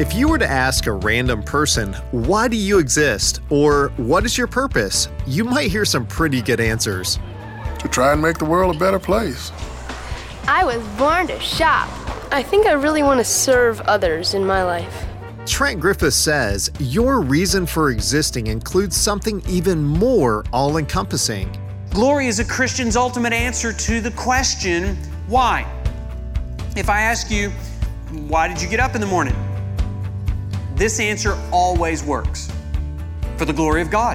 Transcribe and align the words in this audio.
If 0.00 0.14
you 0.14 0.28
were 0.28 0.38
to 0.38 0.50
ask 0.50 0.86
a 0.86 0.92
random 0.92 1.42
person, 1.42 1.92
why 2.10 2.48
do 2.48 2.56
you 2.56 2.78
exist? 2.78 3.42
Or 3.50 3.92
what 3.98 4.24
is 4.24 4.38
your 4.38 4.46
purpose? 4.46 5.08
You 5.26 5.44
might 5.44 5.70
hear 5.70 5.84
some 5.84 6.06
pretty 6.06 6.40
good 6.40 6.58
answers. 6.58 7.18
To 7.80 7.86
try 7.86 8.14
and 8.14 8.22
make 8.22 8.38
the 8.38 8.46
world 8.46 8.74
a 8.74 8.78
better 8.78 8.98
place. 8.98 9.52
I 10.48 10.64
was 10.64 10.82
born 10.96 11.26
to 11.26 11.38
shop. 11.38 11.90
I 12.32 12.42
think 12.42 12.66
I 12.66 12.72
really 12.72 13.02
want 13.02 13.20
to 13.20 13.24
serve 13.24 13.82
others 13.82 14.32
in 14.32 14.42
my 14.42 14.64
life. 14.64 15.04
Trent 15.44 15.78
Griffith 15.78 16.14
says 16.14 16.70
your 16.78 17.20
reason 17.20 17.66
for 17.66 17.90
existing 17.90 18.46
includes 18.46 18.96
something 18.96 19.42
even 19.50 19.84
more 19.84 20.46
all 20.50 20.78
encompassing. 20.78 21.54
Glory 21.90 22.26
is 22.26 22.38
a 22.38 22.44
Christian's 22.46 22.96
ultimate 22.96 23.34
answer 23.34 23.70
to 23.70 24.00
the 24.00 24.12
question, 24.12 24.96
why? 25.26 25.70
If 26.74 26.88
I 26.88 27.02
ask 27.02 27.30
you, 27.30 27.50
why 28.28 28.48
did 28.48 28.62
you 28.62 28.68
get 28.70 28.80
up 28.80 28.94
in 28.94 29.02
the 29.02 29.06
morning? 29.06 29.36
This 30.80 30.98
answer 30.98 31.38
always 31.52 32.02
works 32.02 32.50
for 33.36 33.44
the 33.44 33.52
glory 33.52 33.82
of 33.82 33.90
God. 33.90 34.14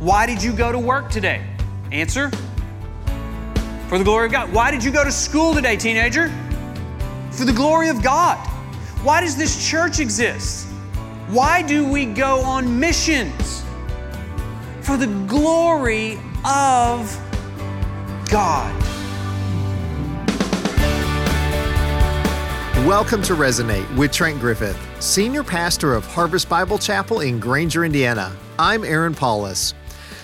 Why 0.00 0.26
did 0.26 0.42
you 0.42 0.52
go 0.52 0.72
to 0.72 0.78
work 0.80 1.10
today? 1.10 1.46
Answer 1.92 2.28
for 3.86 3.98
the 3.98 4.02
glory 4.02 4.26
of 4.26 4.32
God. 4.32 4.52
Why 4.52 4.72
did 4.72 4.82
you 4.82 4.90
go 4.90 5.04
to 5.04 5.12
school 5.12 5.54
today, 5.54 5.76
teenager? 5.76 6.28
For 7.30 7.44
the 7.44 7.52
glory 7.52 7.88
of 7.88 8.02
God. 8.02 8.36
Why 9.04 9.20
does 9.20 9.36
this 9.36 9.70
church 9.70 10.00
exist? 10.00 10.66
Why 11.28 11.62
do 11.62 11.88
we 11.88 12.04
go 12.04 12.40
on 12.40 12.80
missions? 12.80 13.62
For 14.80 14.96
the 14.96 15.06
glory 15.28 16.18
of 16.44 17.16
God. 18.28 18.93
Welcome 22.84 23.22
to 23.22 23.32
Resonate 23.34 23.96
with 23.96 24.12
Trent 24.12 24.38
Griffith, 24.40 24.78
Senior 25.02 25.42
Pastor 25.42 25.94
of 25.94 26.04
Harvest 26.04 26.50
Bible 26.50 26.76
Chapel 26.76 27.20
in 27.20 27.40
Granger, 27.40 27.82
Indiana. 27.82 28.30
I'm 28.58 28.84
Aaron 28.84 29.14
Paulus. 29.14 29.72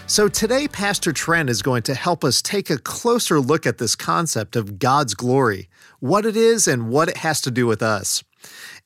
So 0.07 0.29
today, 0.29 0.69
Pastor 0.69 1.11
Trent 1.11 1.49
is 1.49 1.63
going 1.63 1.85
to 1.85 1.95
help 1.95 2.23
us 2.23 2.43
take 2.43 2.69
a 2.69 2.77
closer 2.77 3.41
look 3.41 3.65
at 3.65 3.79
this 3.79 3.97
concept 3.97 4.57
of 4.57 4.79
God's 4.79 5.15
glory, 5.15 5.71
what 6.01 6.27
it 6.27 6.37
is, 6.37 6.69
and 6.69 6.91
what 6.91 7.09
it 7.09 7.17
has 7.17 7.41
to 7.41 7.51
do 7.51 7.67
with 7.67 7.81
us. 7.81 8.23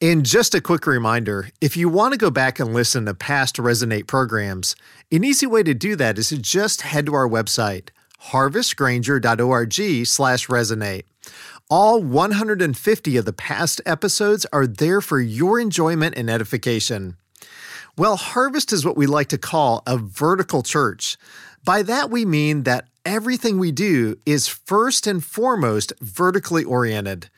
And 0.00 0.24
just 0.24 0.54
a 0.54 0.60
quick 0.60 0.86
reminder 0.86 1.48
if 1.60 1.76
you 1.76 1.88
want 1.88 2.12
to 2.12 2.18
go 2.18 2.30
back 2.30 2.60
and 2.60 2.72
listen 2.72 3.06
to 3.06 3.14
past 3.14 3.56
Resonate 3.56 4.06
programs, 4.06 4.76
an 5.10 5.24
easy 5.24 5.48
way 5.48 5.64
to 5.64 5.74
do 5.74 5.96
that 5.96 6.16
is 6.16 6.28
to 6.28 6.38
just 6.38 6.82
head 6.82 7.06
to 7.06 7.14
our 7.14 7.28
website, 7.28 7.88
harvestgranger.org 8.30 10.06
slash 10.06 10.46
resonate. 10.46 11.02
All 11.76 12.00
150 12.00 13.16
of 13.16 13.24
the 13.24 13.32
past 13.32 13.80
episodes 13.84 14.46
are 14.52 14.64
there 14.64 15.00
for 15.00 15.18
your 15.18 15.58
enjoyment 15.58 16.16
and 16.16 16.30
edification. 16.30 17.16
Well, 17.98 18.14
Harvest 18.14 18.72
is 18.72 18.84
what 18.84 18.96
we 18.96 19.06
like 19.06 19.26
to 19.30 19.38
call 19.38 19.82
a 19.84 19.98
vertical 19.98 20.62
church. 20.62 21.16
By 21.64 21.82
that, 21.82 22.10
we 22.10 22.24
mean 22.24 22.62
that 22.62 22.86
everything 23.04 23.58
we 23.58 23.72
do 23.72 24.16
is 24.24 24.46
first 24.46 25.08
and 25.08 25.24
foremost 25.24 25.92
vertically 26.00 26.62
oriented. 26.62 27.28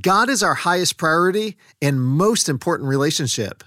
God 0.00 0.30
is 0.30 0.44
our 0.44 0.54
highest 0.54 0.96
priority 0.96 1.56
and 1.82 2.00
most 2.00 2.48
important 2.48 2.88
relationship. 2.88 3.64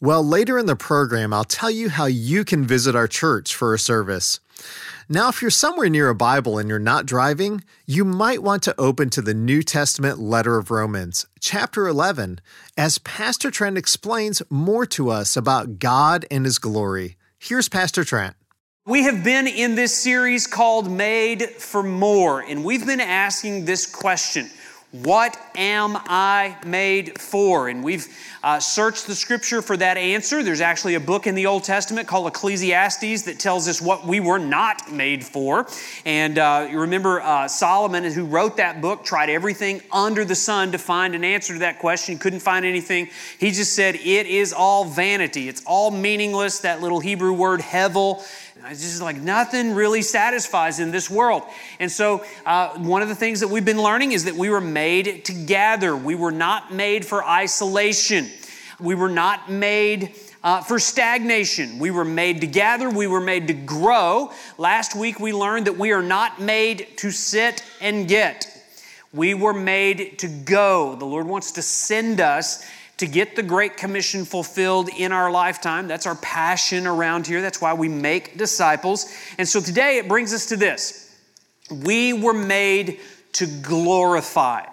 Well, 0.00 0.24
later 0.24 0.56
in 0.56 0.66
the 0.66 0.76
program, 0.76 1.32
I'll 1.32 1.42
tell 1.42 1.72
you 1.72 1.88
how 1.88 2.06
you 2.06 2.44
can 2.44 2.64
visit 2.64 2.94
our 2.94 3.08
church 3.08 3.56
for 3.56 3.74
a 3.74 3.78
service. 3.80 4.38
Now, 5.10 5.30
if 5.30 5.40
you're 5.40 5.50
somewhere 5.50 5.88
near 5.88 6.10
a 6.10 6.14
Bible 6.14 6.58
and 6.58 6.68
you're 6.68 6.78
not 6.78 7.06
driving, 7.06 7.64
you 7.86 8.04
might 8.04 8.42
want 8.42 8.62
to 8.64 8.78
open 8.78 9.08
to 9.10 9.22
the 9.22 9.32
New 9.32 9.62
Testament 9.62 10.18
letter 10.18 10.58
of 10.58 10.70
Romans, 10.70 11.24
chapter 11.40 11.88
11, 11.88 12.42
as 12.76 12.98
Pastor 12.98 13.50
Trent 13.50 13.78
explains 13.78 14.42
more 14.50 14.84
to 14.84 15.08
us 15.08 15.34
about 15.34 15.78
God 15.78 16.26
and 16.30 16.44
His 16.44 16.58
glory. 16.58 17.16
Here's 17.38 17.70
Pastor 17.70 18.04
Trent. 18.04 18.36
We 18.84 19.04
have 19.04 19.24
been 19.24 19.46
in 19.46 19.76
this 19.76 19.96
series 19.96 20.46
called 20.46 20.90
Made 20.90 21.42
for 21.42 21.82
More, 21.82 22.40
and 22.42 22.62
we've 22.62 22.84
been 22.84 23.00
asking 23.00 23.64
this 23.64 23.86
question 23.86 24.50
what 24.90 25.38
am 25.54 25.98
I 26.06 26.56
made 26.64 27.20
for? 27.20 27.68
And 27.68 27.84
we've 27.84 28.08
uh, 28.48 28.58
searched 28.58 29.06
the 29.06 29.14
scripture 29.14 29.60
for 29.60 29.76
that 29.76 29.98
answer. 29.98 30.42
There's 30.42 30.62
actually 30.62 30.94
a 30.94 31.00
book 31.00 31.26
in 31.26 31.34
the 31.34 31.44
Old 31.44 31.64
Testament 31.64 32.08
called 32.08 32.28
Ecclesiastes 32.28 33.24
that 33.24 33.38
tells 33.38 33.68
us 33.68 33.78
what 33.78 34.06
we 34.06 34.20
were 34.20 34.38
not 34.38 34.90
made 34.90 35.22
for. 35.22 35.66
And 36.06 36.38
uh, 36.38 36.66
you 36.70 36.80
remember 36.80 37.20
uh, 37.20 37.46
Solomon, 37.46 38.04
who 38.04 38.24
wrote 38.24 38.56
that 38.56 38.80
book, 38.80 39.04
tried 39.04 39.28
everything 39.28 39.82
under 39.92 40.24
the 40.24 40.34
sun 40.34 40.72
to 40.72 40.78
find 40.78 41.14
an 41.14 41.24
answer 41.24 41.52
to 41.52 41.58
that 41.58 41.78
question. 41.78 42.16
Couldn't 42.16 42.40
find 42.40 42.64
anything. 42.64 43.10
He 43.38 43.50
just 43.50 43.74
said, 43.74 43.96
It 43.96 44.26
is 44.26 44.54
all 44.54 44.86
vanity. 44.86 45.50
It's 45.50 45.62
all 45.66 45.90
meaningless. 45.90 46.60
That 46.60 46.80
little 46.80 47.00
Hebrew 47.00 47.34
word, 47.34 47.60
hevel 47.60 48.24
it's 48.66 48.80
just 48.80 49.00
like 49.00 49.16
nothing 49.16 49.74
really 49.74 50.02
satisfies 50.02 50.80
in 50.80 50.90
this 50.90 51.08
world. 51.08 51.42
And 51.78 51.90
so, 51.90 52.24
uh, 52.44 52.70
one 52.78 53.02
of 53.02 53.08
the 53.08 53.14
things 53.14 53.40
that 53.40 53.48
we've 53.48 53.64
been 53.64 53.80
learning 53.80 54.12
is 54.12 54.24
that 54.24 54.34
we 54.34 54.50
were 54.50 54.60
made 54.60 55.24
to 55.26 55.32
gather. 55.32 55.96
We 55.96 56.14
were 56.14 56.32
not 56.32 56.72
made 56.72 57.06
for 57.06 57.24
isolation. 57.24 58.28
We 58.80 58.94
were 58.94 59.08
not 59.08 59.50
made 59.50 60.14
uh, 60.42 60.60
for 60.62 60.78
stagnation. 60.78 61.78
We 61.78 61.90
were 61.90 62.04
made 62.04 62.40
to 62.42 62.46
gather, 62.46 62.88
we 62.90 63.06
were 63.06 63.20
made 63.20 63.48
to 63.48 63.54
grow. 63.54 64.30
Last 64.56 64.94
week 64.94 65.18
we 65.18 65.32
learned 65.32 65.66
that 65.66 65.76
we 65.76 65.92
are 65.92 66.02
not 66.02 66.40
made 66.40 66.88
to 66.98 67.10
sit 67.10 67.62
and 67.80 68.06
get. 68.06 68.46
We 69.12 69.34
were 69.34 69.54
made 69.54 70.18
to 70.20 70.28
go. 70.28 70.94
The 70.94 71.04
Lord 71.04 71.26
wants 71.26 71.52
to 71.52 71.62
send 71.62 72.20
us 72.20 72.64
to 72.98 73.06
get 73.06 73.36
the 73.36 73.42
Great 73.42 73.76
Commission 73.76 74.24
fulfilled 74.24 74.88
in 74.96 75.12
our 75.12 75.30
lifetime. 75.30 75.88
That's 75.88 76.06
our 76.06 76.16
passion 76.16 76.86
around 76.86 77.26
here. 77.26 77.40
That's 77.40 77.60
why 77.60 77.72
we 77.74 77.88
make 77.88 78.36
disciples. 78.36 79.12
And 79.38 79.48
so 79.48 79.60
today 79.60 79.98
it 79.98 80.08
brings 80.08 80.32
us 80.34 80.46
to 80.46 80.56
this 80.56 81.04
we 81.70 82.12
were 82.12 82.34
made 82.34 82.98
to 83.32 83.46
glorify. 83.46 84.64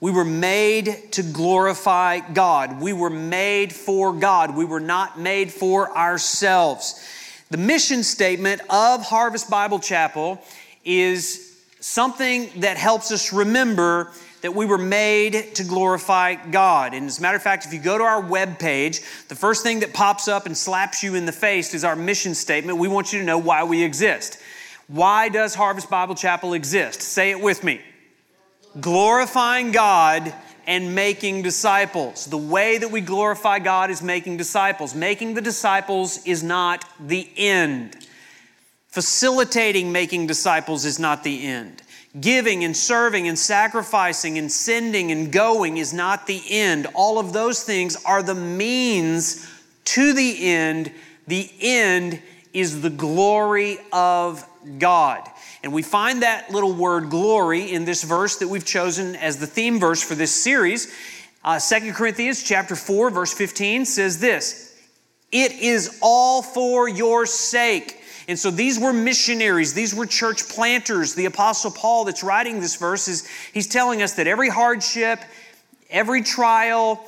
We 0.00 0.10
were 0.10 0.24
made 0.24 1.12
to 1.12 1.22
glorify 1.22 2.20
God. 2.20 2.80
We 2.80 2.94
were 2.94 3.10
made 3.10 3.70
for 3.70 4.14
God. 4.14 4.56
We 4.56 4.64
were 4.64 4.80
not 4.80 5.20
made 5.20 5.52
for 5.52 5.94
ourselves. 5.94 7.06
The 7.50 7.58
mission 7.58 8.02
statement 8.02 8.62
of 8.70 9.02
Harvest 9.02 9.50
Bible 9.50 9.78
Chapel 9.78 10.42
is 10.86 11.62
something 11.80 12.48
that 12.60 12.78
helps 12.78 13.12
us 13.12 13.30
remember 13.30 14.10
that 14.40 14.54
we 14.54 14.64
were 14.64 14.78
made 14.78 15.54
to 15.56 15.64
glorify 15.64 16.34
God. 16.34 16.94
And 16.94 17.06
as 17.06 17.18
a 17.18 17.22
matter 17.22 17.36
of 17.36 17.42
fact, 17.42 17.66
if 17.66 17.74
you 17.74 17.78
go 17.78 17.98
to 17.98 18.04
our 18.04 18.22
webpage, 18.22 19.28
the 19.28 19.34
first 19.34 19.62
thing 19.62 19.80
that 19.80 19.92
pops 19.92 20.28
up 20.28 20.46
and 20.46 20.56
slaps 20.56 21.02
you 21.02 21.14
in 21.14 21.26
the 21.26 21.32
face 21.32 21.74
is 21.74 21.84
our 21.84 21.94
mission 21.94 22.34
statement. 22.34 22.78
We 22.78 22.88
want 22.88 23.12
you 23.12 23.18
to 23.18 23.24
know 23.24 23.36
why 23.36 23.64
we 23.64 23.82
exist. 23.82 24.38
Why 24.86 25.28
does 25.28 25.54
Harvest 25.54 25.90
Bible 25.90 26.14
Chapel 26.14 26.54
exist? 26.54 27.02
Say 27.02 27.30
it 27.30 27.40
with 27.40 27.62
me 27.62 27.82
glorifying 28.78 29.72
God 29.72 30.32
and 30.66 30.94
making 30.94 31.42
disciples. 31.42 32.26
The 32.26 32.38
way 32.38 32.78
that 32.78 32.90
we 32.90 33.00
glorify 33.00 33.58
God 33.58 33.90
is 33.90 34.02
making 34.02 34.36
disciples. 34.36 34.94
Making 34.94 35.34
the 35.34 35.40
disciples 35.40 36.24
is 36.26 36.42
not 36.42 36.84
the 37.00 37.28
end. 37.36 37.96
Facilitating 38.88 39.90
making 39.90 40.26
disciples 40.26 40.84
is 40.84 40.98
not 40.98 41.24
the 41.24 41.44
end. 41.44 41.82
Giving 42.20 42.64
and 42.64 42.76
serving 42.76 43.28
and 43.28 43.38
sacrificing 43.38 44.36
and 44.36 44.50
sending 44.50 45.12
and 45.12 45.32
going 45.32 45.76
is 45.76 45.92
not 45.92 46.26
the 46.26 46.42
end. 46.48 46.88
All 46.94 47.18
of 47.18 47.32
those 47.32 47.62
things 47.62 47.96
are 48.04 48.22
the 48.22 48.34
means 48.34 49.48
to 49.84 50.12
the 50.12 50.44
end. 50.44 50.92
The 51.28 51.50
end 51.60 52.20
is 52.52 52.82
the 52.82 52.90
glory 52.90 53.78
of 53.92 54.44
God. 54.78 55.22
And 55.62 55.72
we 55.72 55.82
find 55.82 56.22
that 56.22 56.50
little 56.50 56.72
word 56.72 57.10
glory 57.10 57.72
in 57.72 57.84
this 57.84 58.02
verse 58.02 58.36
that 58.38 58.48
we've 58.48 58.64
chosen 58.64 59.14
as 59.16 59.38
the 59.38 59.46
theme 59.46 59.78
verse 59.78 60.02
for 60.02 60.14
this 60.14 60.32
series. 60.32 60.92
Uh, 61.44 61.58
2 61.58 61.92
Corinthians 61.92 62.42
chapter 62.42 62.74
4, 62.76 63.10
verse 63.10 63.32
15 63.32 63.84
says 63.84 64.20
this 64.20 64.76
It 65.30 65.52
is 65.52 65.98
all 66.02 66.42
for 66.42 66.88
your 66.88 67.26
sake 67.26 68.00
and 68.30 68.38
so 68.38 68.52
these 68.52 68.78
were 68.78 68.92
missionaries, 68.92 69.74
these 69.74 69.92
were 69.92 70.06
church 70.06 70.48
planters. 70.48 71.14
The 71.14 71.24
Apostle 71.24 71.72
Paul, 71.72 72.04
that's 72.04 72.22
writing 72.22 72.60
this 72.60 72.76
verse, 72.76 73.08
is 73.08 73.26
he's 73.52 73.66
telling 73.66 74.02
us 74.02 74.12
that 74.12 74.28
every 74.28 74.48
hardship, 74.48 75.18
every 75.90 76.22
trial, 76.22 77.04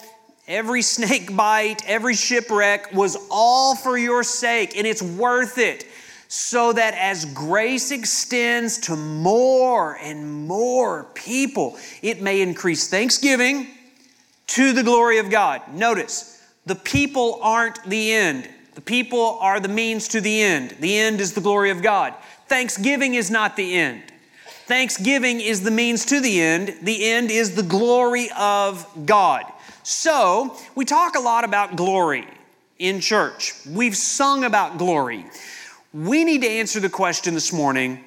every 0.49 0.83
snake 0.83 1.37
bite, 1.37 1.83
every 1.87 2.15
shipwreck 2.15 2.93
was 2.93 3.17
all 3.31 3.77
for 3.77 3.97
your 3.97 4.25
sake, 4.25 4.77
and 4.77 4.85
it's 4.85 5.01
worth 5.01 5.59
it. 5.59 5.87
So 6.35 6.73
that 6.73 6.95
as 6.95 7.27
grace 7.27 7.91
extends 7.91 8.79
to 8.79 8.97
more 8.97 9.99
and 9.99 10.47
more 10.49 11.05
people, 11.13 11.77
it 12.01 12.23
may 12.23 12.41
increase 12.41 12.89
thanksgiving 12.89 13.67
to 14.47 14.73
the 14.73 14.83
glory 14.83 15.19
of 15.19 15.29
God. 15.29 15.61
Notice, 15.75 16.43
the 16.65 16.75
people 16.75 17.39
aren't 17.43 17.85
the 17.85 18.13
end. 18.13 18.49
The 18.75 18.81
people 18.81 19.37
are 19.43 19.61
the 19.61 19.69
means 19.69 20.09
to 20.09 20.23
the 20.23 20.41
end. 20.41 20.75
The 20.81 20.97
end 20.97 21.21
is 21.21 21.35
the 21.35 21.43
glory 21.43 21.69
of 21.69 21.83
God. 21.83 22.15
Thanksgiving 22.49 23.13
is 23.13 23.31
not 23.31 23.55
the 23.55 23.75
end. 23.75 24.03
Thanksgiving 24.65 25.39
is 25.39 25.61
the 25.61 25.71
means 25.71 26.07
to 26.07 26.19
the 26.19 26.41
end. 26.41 26.79
The 26.81 27.11
end 27.11 27.31
is 27.31 27.57
the 27.57 27.63
glory 27.63 28.31
of 28.39 28.87
God. 29.05 29.45
So, 29.83 30.57
we 30.75 30.87
talk 30.87 31.15
a 31.15 31.21
lot 31.21 31.45
about 31.45 31.77
glory 31.77 32.27
in 32.79 33.01
church. 33.01 33.53
We've 33.69 33.95
sung 33.95 34.45
about 34.45 34.79
glory. 34.79 35.27
We 35.93 36.25
need 36.25 36.41
to 36.41 36.49
answer 36.49 36.81
the 36.81 36.89
question 36.89 37.35
this 37.35 37.53
morning 37.53 38.03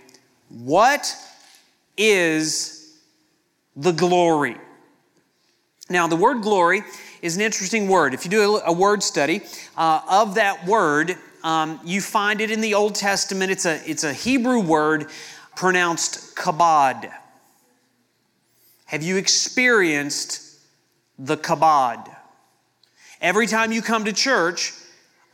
what 0.49 1.15
is 1.97 2.97
the 3.75 3.91
glory? 3.91 4.57
Now, 5.87 6.07
the 6.07 6.15
word 6.15 6.41
glory 6.41 6.83
is 7.21 7.35
an 7.35 7.43
interesting 7.43 7.87
word. 7.87 8.15
If 8.15 8.25
you 8.25 8.31
do 8.31 8.57
a, 8.57 8.73
word 8.73 9.03
study 9.03 9.41
uh, 9.77 10.01
of 10.09 10.35
that 10.35 10.65
word, 10.65 11.15
um, 11.43 11.79
you 11.83 12.01
find 12.01 12.41
it 12.41 12.49
in 12.49 12.59
the 12.59 12.73
Old 12.73 12.95
Testament. 12.95 13.51
It's 13.51 13.65
a, 13.67 13.79
it's 13.87 14.03
a 14.03 14.13
Hebrew 14.13 14.61
word 14.61 15.11
pronounced 15.55 16.35
kabod. 16.35 17.11
Have 18.85 19.03
you 19.03 19.17
experienced 19.17 20.59
the 21.19 21.37
kabod? 21.37 22.15
Every 23.21 23.45
time 23.45 23.71
you 23.71 23.83
come 23.83 24.05
to 24.05 24.13
church, 24.13 24.73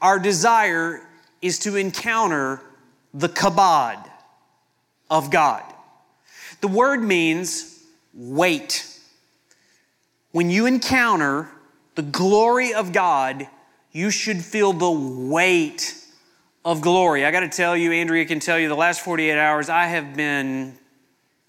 our 0.01 0.19
desire 0.19 1.07
is 1.41 1.59
to 1.59 1.75
encounter 1.75 2.61
the 3.13 3.29
kabod 3.29 4.03
of 5.09 5.31
God. 5.31 5.63
The 6.61 6.67
word 6.67 7.01
means 7.01 7.83
weight. 8.13 8.87
When 10.31 10.49
you 10.49 10.65
encounter 10.65 11.49
the 11.95 12.01
glory 12.01 12.73
of 12.73 12.93
God, 12.93 13.47
you 13.91 14.09
should 14.09 14.43
feel 14.43 14.71
the 14.73 14.91
weight 14.91 15.95
of 16.63 16.81
glory. 16.81 17.25
I 17.25 17.31
got 17.31 17.41
to 17.41 17.49
tell 17.49 17.75
you, 17.75 17.91
Andrea 17.91 18.25
can 18.25 18.39
tell 18.39 18.57
you, 18.59 18.69
the 18.69 18.75
last 18.75 19.01
48 19.01 19.37
hours, 19.37 19.69
I 19.69 19.87
have 19.87 20.15
been 20.15 20.77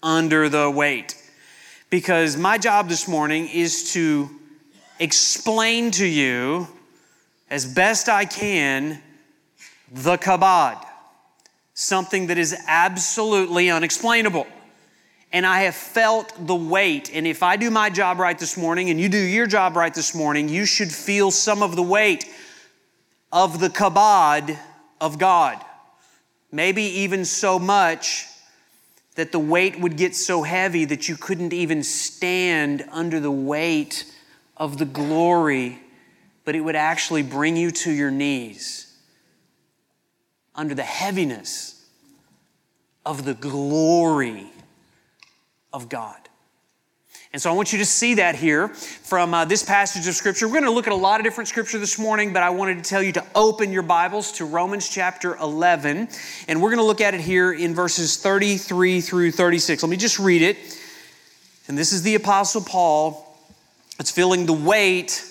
under 0.01 0.49
the 0.49 0.69
weight 0.69 1.15
because 1.89 2.35
my 2.35 2.57
job 2.57 2.89
this 2.89 3.07
morning 3.07 3.47
is 3.47 3.93
to 3.93 4.29
explain 4.99 5.91
to 5.91 6.05
you 6.05 6.67
as 7.49 7.65
best 7.65 8.09
I 8.09 8.25
can 8.25 9.01
the 9.93 10.17
kabod, 10.17 10.83
something 11.75 12.27
that 12.27 12.39
is 12.39 12.55
absolutely 12.67 13.69
unexplainable. 13.69 14.47
And 15.31 15.45
I 15.45 15.61
have 15.61 15.75
felt 15.75 16.33
the 16.47 16.55
weight. 16.55 17.11
And 17.13 17.27
if 17.27 17.43
I 17.43 17.57
do 17.57 17.69
my 17.69 17.89
job 17.89 18.17
right 18.19 18.37
this 18.37 18.57
morning 18.57 18.89
and 18.89 18.99
you 18.99 19.07
do 19.07 19.17
your 19.17 19.45
job 19.45 19.75
right 19.75 19.93
this 19.93 20.15
morning, 20.15 20.49
you 20.49 20.65
should 20.65 20.91
feel 20.91 21.31
some 21.31 21.61
of 21.61 21.75
the 21.75 21.83
weight 21.83 22.25
of 23.31 23.59
the 23.59 23.69
kabod 23.69 24.57
of 24.99 25.19
God. 25.19 25.63
Maybe 26.51 26.83
even 26.83 27.23
so 27.25 27.59
much 27.59 28.27
that 29.15 29.31
the 29.31 29.39
weight 29.39 29.79
would 29.79 29.95
get 29.95 30.15
so 30.15 30.41
heavy 30.41 30.85
that 30.85 31.07
you 31.07 31.15
couldn't 31.15 31.53
even 31.53 31.83
stand 31.83 32.83
under 32.91 33.19
the 33.19 33.31
weight 33.31 34.11
of 34.57 34.79
the 34.79 34.85
glory, 34.85 35.79
but 36.45 36.55
it 36.55 36.61
would 36.61 36.75
actually 36.75 37.21
bring 37.21 37.55
you 37.55 37.69
to 37.69 37.91
your 37.91 38.09
knees 38.09 38.82
under 40.55 40.75
the 40.75 40.83
heaviness 40.83 41.85
of 43.05 43.25
the 43.25 43.33
glory 43.33 44.51
of 45.71 45.89
God. 45.89 46.17
And 47.33 47.41
so 47.41 47.49
I 47.49 47.53
want 47.53 47.73
you 47.73 47.79
to 47.79 47.85
see 47.85 48.13
that 48.15 48.35
here 48.35 48.67
from 48.67 49.33
uh, 49.33 49.43
this 49.45 49.63
passage 49.63 50.07
of 50.07 50.13
Scripture. 50.13 50.45
We're 50.47 50.53
going 50.53 50.65
to 50.65 50.71
look 50.71 50.85
at 50.85 50.93
a 50.93 50.95
lot 50.95 51.19
of 51.19 51.23
different 51.23 51.47
Scripture 51.47 51.79
this 51.79 51.97
morning, 51.97 52.31
but 52.31 52.43
I 52.43 52.51
wanted 52.51 52.83
to 52.83 52.87
tell 52.87 53.01
you 53.01 53.11
to 53.13 53.25
open 53.33 53.73
your 53.73 53.81
Bibles 53.81 54.33
to 54.33 54.45
Romans 54.45 54.87
chapter 54.87 55.35
11. 55.37 56.09
And 56.47 56.61
we're 56.61 56.69
going 56.69 56.77
to 56.77 56.85
look 56.85 57.01
at 57.01 57.15
it 57.15 57.21
here 57.21 57.51
in 57.51 57.73
verses 57.73 58.17
33 58.17 59.01
through 59.01 59.31
36. 59.31 59.81
Let 59.81 59.89
me 59.89 59.97
just 59.97 60.19
read 60.19 60.43
it. 60.43 60.57
And 61.67 61.75
this 61.75 61.91
is 61.91 62.03
the 62.03 62.13
Apostle 62.13 62.61
Paul. 62.61 63.35
It's 63.99 64.11
feeling 64.11 64.45
the 64.45 64.53
weight 64.53 65.25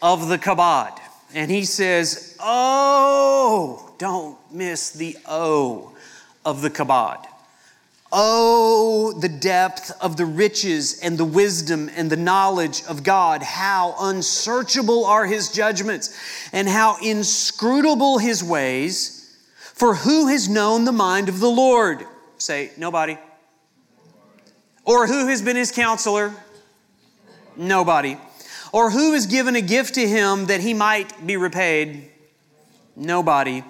of 0.00 0.28
the 0.28 0.38
kabod. 0.38 1.00
And 1.34 1.50
he 1.50 1.64
says, 1.64 2.36
Oh, 2.40 3.92
don't 3.98 4.38
miss 4.52 4.90
the 4.90 5.16
O 5.26 5.92
of 6.44 6.62
the 6.62 6.70
kabod. 6.70 7.26
Oh, 8.16 9.12
the 9.20 9.28
depth 9.28 9.90
of 10.00 10.16
the 10.16 10.24
riches 10.24 11.00
and 11.00 11.18
the 11.18 11.24
wisdom 11.24 11.90
and 11.96 12.08
the 12.08 12.16
knowledge 12.16 12.84
of 12.88 13.02
God. 13.02 13.42
How 13.42 13.96
unsearchable 13.98 15.04
are 15.04 15.26
his 15.26 15.50
judgments 15.50 16.16
and 16.52 16.68
how 16.68 16.96
inscrutable 17.02 18.18
his 18.18 18.44
ways. 18.44 19.36
For 19.74 19.96
who 19.96 20.28
has 20.28 20.48
known 20.48 20.84
the 20.84 20.92
mind 20.92 21.28
of 21.28 21.40
the 21.40 21.50
Lord? 21.50 22.04
Say, 22.38 22.70
nobody. 22.76 23.18
Or 24.84 25.08
who 25.08 25.26
has 25.26 25.42
been 25.42 25.56
his 25.56 25.72
counselor? 25.72 26.32
Nobody. 27.56 28.16
Or 28.74 28.90
who 28.90 29.12
has 29.12 29.26
given 29.26 29.54
a 29.54 29.60
gift 29.60 29.94
to 29.94 30.08
him 30.08 30.46
that 30.46 30.60
he 30.60 30.74
might 30.74 31.24
be 31.24 31.36
repaid? 31.36 32.10
Nobody. 32.96 33.62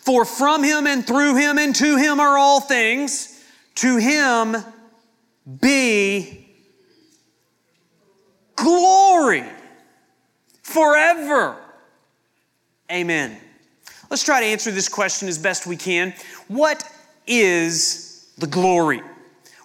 For 0.00 0.24
from 0.24 0.64
him 0.64 0.86
and 0.86 1.06
through 1.06 1.36
him 1.36 1.58
and 1.58 1.76
to 1.76 1.96
him 1.96 2.18
are 2.18 2.38
all 2.38 2.58
things. 2.58 3.44
To 3.74 3.98
him 3.98 4.56
be 5.60 6.48
glory 8.56 9.44
forever. 10.62 11.58
Amen. 12.90 13.36
Let's 14.08 14.24
try 14.24 14.40
to 14.40 14.46
answer 14.46 14.70
this 14.70 14.88
question 14.88 15.28
as 15.28 15.36
best 15.36 15.66
we 15.66 15.76
can. 15.76 16.14
What 16.46 16.90
is 17.26 18.32
the 18.38 18.46
glory? 18.46 19.02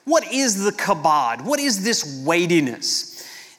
What 0.03 0.29
is 0.29 0.61
the 0.61 0.71
kabod? 0.71 1.45
What 1.45 1.61
is 1.61 1.85
this 1.85 2.21
weightiness? 2.25 3.12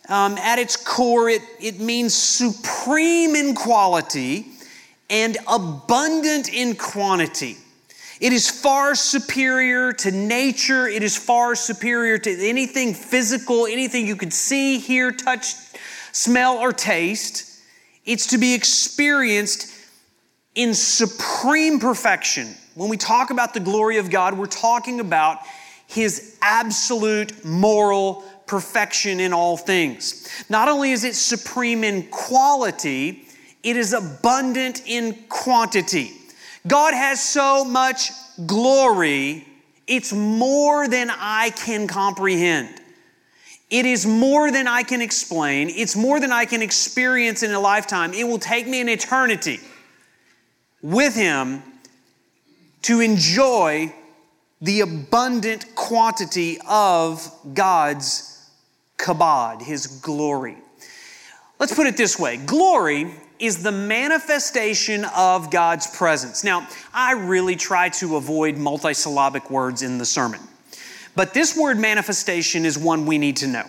Um, 0.08 0.36
at 0.36 0.58
its 0.58 0.76
core, 0.76 1.30
it, 1.30 1.42
it 1.60 1.80
means 1.80 2.14
supreme 2.14 3.34
in 3.34 3.54
quality 3.54 4.46
and 5.08 5.36
abundant 5.48 6.52
in 6.52 6.76
quantity. 6.76 7.56
It 8.20 8.32
is 8.32 8.50
far 8.50 8.94
superior 8.94 9.92
to 9.92 10.10
nature. 10.10 10.86
It 10.86 11.02
is 11.02 11.16
far 11.16 11.54
superior 11.54 12.18
to 12.18 12.48
anything 12.48 12.94
physical, 12.94 13.66
anything 13.66 14.06
you 14.06 14.16
could 14.16 14.32
see, 14.32 14.78
hear, 14.78 15.10
touch, 15.10 15.54
smell, 16.12 16.58
or 16.58 16.72
taste. 16.72 17.60
It's 18.04 18.28
to 18.28 18.38
be 18.38 18.54
experienced 18.54 19.72
in 20.54 20.74
supreme 20.74 21.80
perfection. 21.80 22.54
When 22.74 22.88
we 22.88 22.96
talk 22.96 23.30
about 23.30 23.54
the 23.54 23.60
glory 23.60 23.98
of 23.98 24.10
God, 24.10 24.38
we're 24.38 24.46
talking 24.46 25.00
about 25.00 25.38
His 25.86 26.36
absolute 26.42 27.44
moral 27.44 28.24
perfection 28.46 29.20
in 29.20 29.32
all 29.32 29.56
things. 29.56 30.28
Not 30.48 30.68
only 30.68 30.92
is 30.92 31.04
it 31.04 31.14
supreme 31.14 31.84
in 31.84 32.04
quality, 32.08 33.26
it 33.62 33.76
is 33.76 33.92
abundant 33.92 34.82
in 34.86 35.14
quantity. 35.28 36.12
God 36.66 36.94
has 36.94 37.22
so 37.22 37.64
much 37.64 38.10
glory, 38.46 39.46
it's 39.86 40.12
more 40.12 40.88
than 40.88 41.10
I 41.10 41.50
can 41.50 41.86
comprehend. 41.86 42.80
It 43.70 43.86
is 43.86 44.06
more 44.06 44.50
than 44.50 44.68
I 44.68 44.82
can 44.82 45.02
explain. 45.02 45.68
It's 45.68 45.96
more 45.96 46.20
than 46.20 46.30
I 46.30 46.44
can 46.44 46.62
experience 46.62 47.42
in 47.42 47.52
a 47.52 47.60
lifetime. 47.60 48.12
It 48.14 48.24
will 48.24 48.38
take 48.38 48.66
me 48.66 48.80
an 48.80 48.88
eternity 48.88 49.58
with 50.80 51.14
Him 51.14 51.62
to 52.82 53.00
enjoy 53.00 53.92
the 54.60 54.80
abundant 54.80 55.74
quantity 55.74 56.58
of 56.68 57.30
God's 57.52 58.33
kabod, 58.98 59.62
His 59.62 59.86
glory. 59.86 60.56
Let's 61.58 61.74
put 61.74 61.86
it 61.86 61.96
this 61.96 62.18
way 62.18 62.36
glory 62.36 63.14
is 63.38 63.62
the 63.62 63.72
manifestation 63.72 65.04
of 65.16 65.50
God's 65.50 65.86
presence. 65.96 66.44
Now, 66.44 66.68
I 66.92 67.12
really 67.12 67.56
try 67.56 67.88
to 67.90 68.16
avoid 68.16 68.56
multisyllabic 68.56 69.50
words 69.50 69.82
in 69.82 69.98
the 69.98 70.04
sermon, 70.04 70.40
but 71.14 71.34
this 71.34 71.56
word 71.56 71.78
manifestation 71.78 72.64
is 72.64 72.78
one 72.78 73.06
we 73.06 73.18
need 73.18 73.36
to 73.38 73.46
know. 73.46 73.64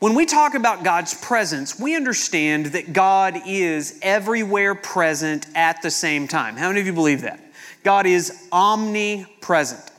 When 0.00 0.14
we 0.14 0.24
talk 0.24 0.54
about 0.54 0.82
God's 0.82 1.12
presence, 1.12 1.78
we 1.78 1.94
understand 1.94 2.66
that 2.66 2.94
God 2.94 3.38
is 3.46 3.98
everywhere 4.00 4.74
present 4.74 5.46
at 5.54 5.82
the 5.82 5.90
same 5.90 6.26
time. 6.26 6.56
How 6.56 6.68
many 6.68 6.80
of 6.80 6.86
you 6.86 6.94
believe 6.94 7.20
that? 7.20 7.38
God 7.84 8.06
is 8.06 8.48
omnipresent. 8.50 9.89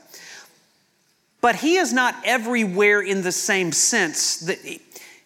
But 1.42 1.56
He 1.56 1.76
is 1.76 1.92
not 1.92 2.14
everywhere 2.24 3.02
in 3.02 3.20
the 3.20 3.32
same 3.32 3.72
sense 3.72 4.38
that 4.38 4.58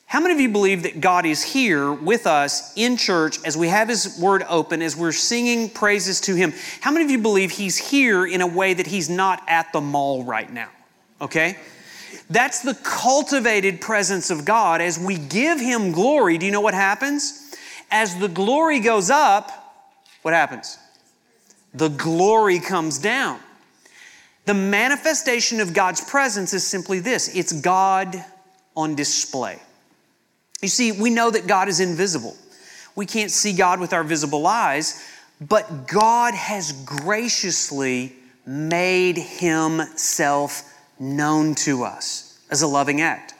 how 0.06 0.20
many 0.20 0.34
of 0.34 0.40
you 0.40 0.48
believe 0.48 0.84
that 0.84 1.00
God 1.00 1.26
is 1.26 1.42
here 1.42 1.92
with 1.92 2.26
us 2.26 2.72
in 2.76 2.96
church 2.96 3.38
as 3.44 3.56
we 3.56 3.68
have 3.68 3.88
His 3.88 4.18
Word 4.18 4.44
open, 4.48 4.80
as 4.80 4.96
we're 4.96 5.12
singing 5.12 5.68
praises 5.68 6.20
to 6.22 6.34
Him? 6.34 6.54
How 6.80 6.90
many 6.90 7.04
of 7.04 7.10
you 7.10 7.18
believe 7.18 7.50
He's 7.50 7.76
here 7.76 8.24
in 8.24 8.40
a 8.40 8.46
way 8.46 8.72
that 8.72 8.86
He's 8.86 9.10
not 9.10 9.42
at 9.46 9.72
the 9.72 9.80
mall 9.80 10.24
right 10.24 10.50
now? 10.50 10.70
Okay? 11.20 11.58
That's 12.30 12.60
the 12.60 12.74
cultivated 12.74 13.80
presence 13.80 14.30
of 14.30 14.44
God. 14.44 14.80
As 14.80 14.98
we 14.98 15.18
give 15.18 15.60
Him 15.60 15.92
glory, 15.92 16.38
do 16.38 16.46
you 16.46 16.52
know 16.52 16.60
what 16.60 16.74
happens? 16.74 17.54
As 17.90 18.18
the 18.18 18.28
glory 18.28 18.80
goes 18.80 19.10
up, 19.10 19.50
what 20.22 20.34
happens? 20.34 20.78
The 21.74 21.88
glory 21.88 22.58
comes 22.58 22.98
down. 22.98 23.38
The 24.46 24.54
manifestation 24.54 25.60
of 25.60 25.74
God's 25.74 26.00
presence 26.00 26.54
is 26.54 26.64
simply 26.64 27.00
this 27.00 27.34
it's 27.34 27.52
God 27.52 28.24
on 28.76 28.94
display. 28.94 29.60
You 30.62 30.68
see, 30.68 30.92
we 30.92 31.10
know 31.10 31.30
that 31.30 31.46
God 31.46 31.68
is 31.68 31.80
invisible. 31.80 32.36
We 32.94 33.06
can't 33.06 33.30
see 33.30 33.52
God 33.52 33.80
with 33.80 33.92
our 33.92 34.04
visible 34.04 34.46
eyes, 34.46 35.04
but 35.40 35.86
God 35.86 36.34
has 36.34 36.72
graciously 36.84 38.14
made 38.46 39.18
Himself 39.18 40.62
known 40.98 41.54
to 41.56 41.82
us 41.82 42.40
as 42.48 42.62
a 42.62 42.66
loving 42.66 43.00
act. 43.00 43.34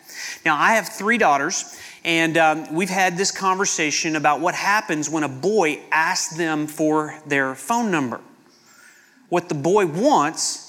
Now, 0.45 0.57
I 0.57 0.75
have 0.75 0.89
three 0.89 1.19
daughters, 1.19 1.79
and 2.05 2.37
um, 2.37 2.75
we've 2.75 2.91
had 2.91 3.17
this 3.17 3.31
conversation 3.31 4.17
about 4.17 4.41
what 4.41 4.55
happens 4.55 5.09
when 5.09 5.23
a 5.23 5.29
boy 5.29 5.81
asks 5.91 6.37
them 6.37 6.67
for 6.67 7.19
their 7.27 7.55
phone 7.55 7.91
number. 7.91 8.21
What 9.29 9.49
the 9.49 9.55
boy 9.55 9.87
wants 9.87 10.66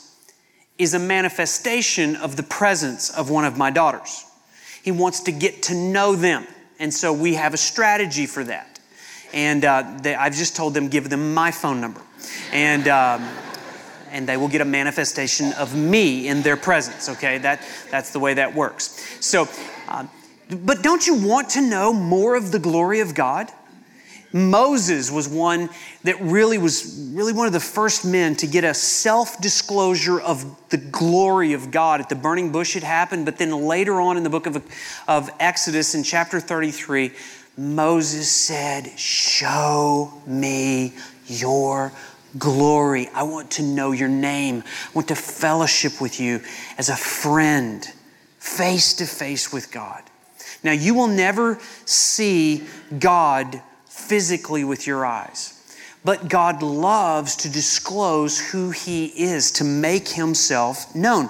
is 0.78 0.94
a 0.94 1.00
manifestation 1.00 2.16
of 2.16 2.36
the 2.36 2.44
presence 2.44 3.10
of 3.10 3.30
one 3.30 3.46
of 3.46 3.58
my 3.58 3.72
daughters. 3.72 4.26
He 4.84 4.92
wants 4.92 5.22
to 5.22 5.32
get 5.32 5.64
to 5.64 5.76
know 5.76 6.16
them. 6.16 6.46
And 6.80 6.94
so 6.94 7.12
we 7.12 7.34
have 7.34 7.54
a 7.54 7.58
strategy 7.58 8.26
for 8.26 8.44
that. 8.44 8.80
And 9.34 9.66
uh, 9.66 9.98
they, 10.02 10.16
I've 10.16 10.36
just 10.36 10.56
told 10.56 10.74
them, 10.74 10.88
give 10.88 11.10
them 11.10 11.34
my 11.34 11.52
phone 11.52 11.82
number. 11.82 12.02
And, 12.52 12.88
um, 12.88 13.28
and 14.12 14.28
they 14.28 14.38
will 14.38 14.48
get 14.48 14.62
a 14.62 14.66
manifestation 14.66 15.52
of 15.54 15.76
me 15.76 16.28
in 16.28 16.42
their 16.44 16.56
presence, 16.56 17.10
okay? 17.10 17.40
That, 17.40 17.62
that's 17.92 18.12
the 18.12 18.20
way 18.20 18.36
that 18.36 18.56
works. 18.56 19.18
So, 19.20 19.48
uh, 19.88 20.06
but 20.50 20.82
don't 20.82 21.06
you 21.06 21.16
want 21.28 21.50
to 21.52 21.62
know 21.62 21.92
more 21.92 22.36
of 22.36 22.52
the 22.52 22.60
glory 22.60 23.02
of 23.02 23.14
God? 23.16 23.52
Moses 24.34 25.10
was 25.10 25.28
one 25.28 25.70
that 26.04 26.20
really 26.20 26.58
was 26.58 27.12
really 27.14 27.34
one 27.34 27.48
of 27.48 27.54
the 27.54 27.60
first 27.60 28.06
men 28.06 28.36
to 28.36 28.48
get 28.48 28.64
a 28.64 28.74
self 28.74 29.40
disclosure 29.42 30.20
of 30.20 30.70
the 30.70 30.78
glory 30.78 31.54
of 31.54 31.72
God. 31.72 32.02
At 32.02 32.10
the 32.10 32.16
burning 32.16 32.52
bush, 32.52 32.76
it 32.76 32.84
happened, 32.84 33.26
but 33.26 33.38
then 33.38 33.52
later 33.52 34.02
on 34.02 34.18
in 34.18 34.24
the 34.24 34.30
book 34.30 34.46
of, 34.46 34.64
of 35.08 35.30
Exodus, 35.40 35.96
in 35.96 36.04
chapter 36.04 36.40
33, 36.40 37.12
Moses 37.58 38.30
said, 38.30 38.88
Show 39.00 40.14
me 40.26 40.94
your 41.26 41.94
glory. 42.38 43.08
I 43.14 43.24
want 43.24 43.52
to 43.52 43.64
know 43.64 43.92
your 43.92 44.10
name. 44.10 44.64
I 44.66 44.92
want 44.94 45.08
to 45.08 45.16
fellowship 45.16 46.02
with 46.02 46.20
you 46.20 46.42
as 46.78 46.90
a 46.90 46.96
friend, 46.96 47.86
face 48.40 48.94
to 48.96 49.06
face 49.06 49.52
with 49.52 49.72
God. 49.72 50.04
Now, 50.64 50.72
you 50.72 50.94
will 50.94 51.08
never 51.08 51.60
see 51.86 52.64
God 53.00 53.62
physically 54.08 54.64
with 54.64 54.88
your 54.88 55.06
eyes. 55.06 55.54
But 56.04 56.30
God 56.30 56.64
loves 56.64 57.36
to 57.38 57.50
disclose 57.50 58.40
who 58.40 58.72
He 58.72 59.08
is, 59.08 59.52
to 59.54 59.64
make 59.64 60.08
Himself 60.08 60.96
known. 60.96 61.30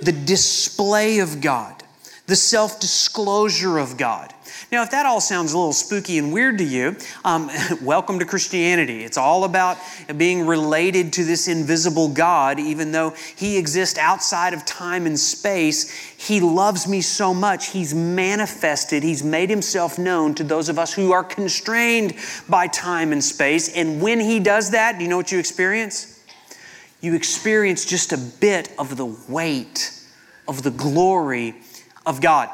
The 0.00 0.12
display 0.12 1.20
of 1.20 1.40
God, 1.40 1.82
the 2.26 2.36
self 2.36 2.80
disclosure 2.80 3.78
of 3.78 3.96
God. 3.96 4.34
Now, 4.72 4.82
if 4.82 4.90
that 4.90 5.06
all 5.06 5.20
sounds 5.20 5.52
a 5.52 5.58
little 5.58 5.72
spooky 5.72 6.18
and 6.18 6.32
weird 6.32 6.58
to 6.58 6.64
you, 6.64 6.96
um, 7.24 7.48
welcome 7.82 8.18
to 8.18 8.24
Christianity. 8.24 9.04
It's 9.04 9.16
all 9.16 9.44
about 9.44 9.78
being 10.16 10.44
related 10.44 11.12
to 11.14 11.24
this 11.24 11.46
invisible 11.46 12.08
God, 12.08 12.58
even 12.58 12.90
though 12.90 13.10
He 13.36 13.58
exists 13.58 13.96
outside 13.96 14.54
of 14.54 14.64
time 14.64 15.06
and 15.06 15.16
space. 15.16 15.88
He 16.16 16.40
loves 16.40 16.88
me 16.88 17.00
so 17.00 17.32
much, 17.32 17.68
He's 17.68 17.94
manifested, 17.94 19.04
He's 19.04 19.22
made 19.22 19.50
Himself 19.50 20.00
known 20.00 20.34
to 20.34 20.42
those 20.42 20.68
of 20.68 20.80
us 20.80 20.92
who 20.92 21.12
are 21.12 21.22
constrained 21.22 22.16
by 22.48 22.66
time 22.66 23.12
and 23.12 23.22
space. 23.22 23.72
And 23.72 24.02
when 24.02 24.18
He 24.18 24.40
does 24.40 24.72
that, 24.72 24.98
do 24.98 25.04
you 25.04 25.08
know 25.08 25.16
what 25.16 25.30
you 25.30 25.38
experience? 25.38 26.24
You 27.00 27.14
experience 27.14 27.84
just 27.84 28.12
a 28.12 28.18
bit 28.18 28.72
of 28.80 28.96
the 28.96 29.06
weight 29.28 29.92
of 30.48 30.64
the 30.64 30.72
glory 30.72 31.54
of 32.04 32.20
God. 32.20 32.50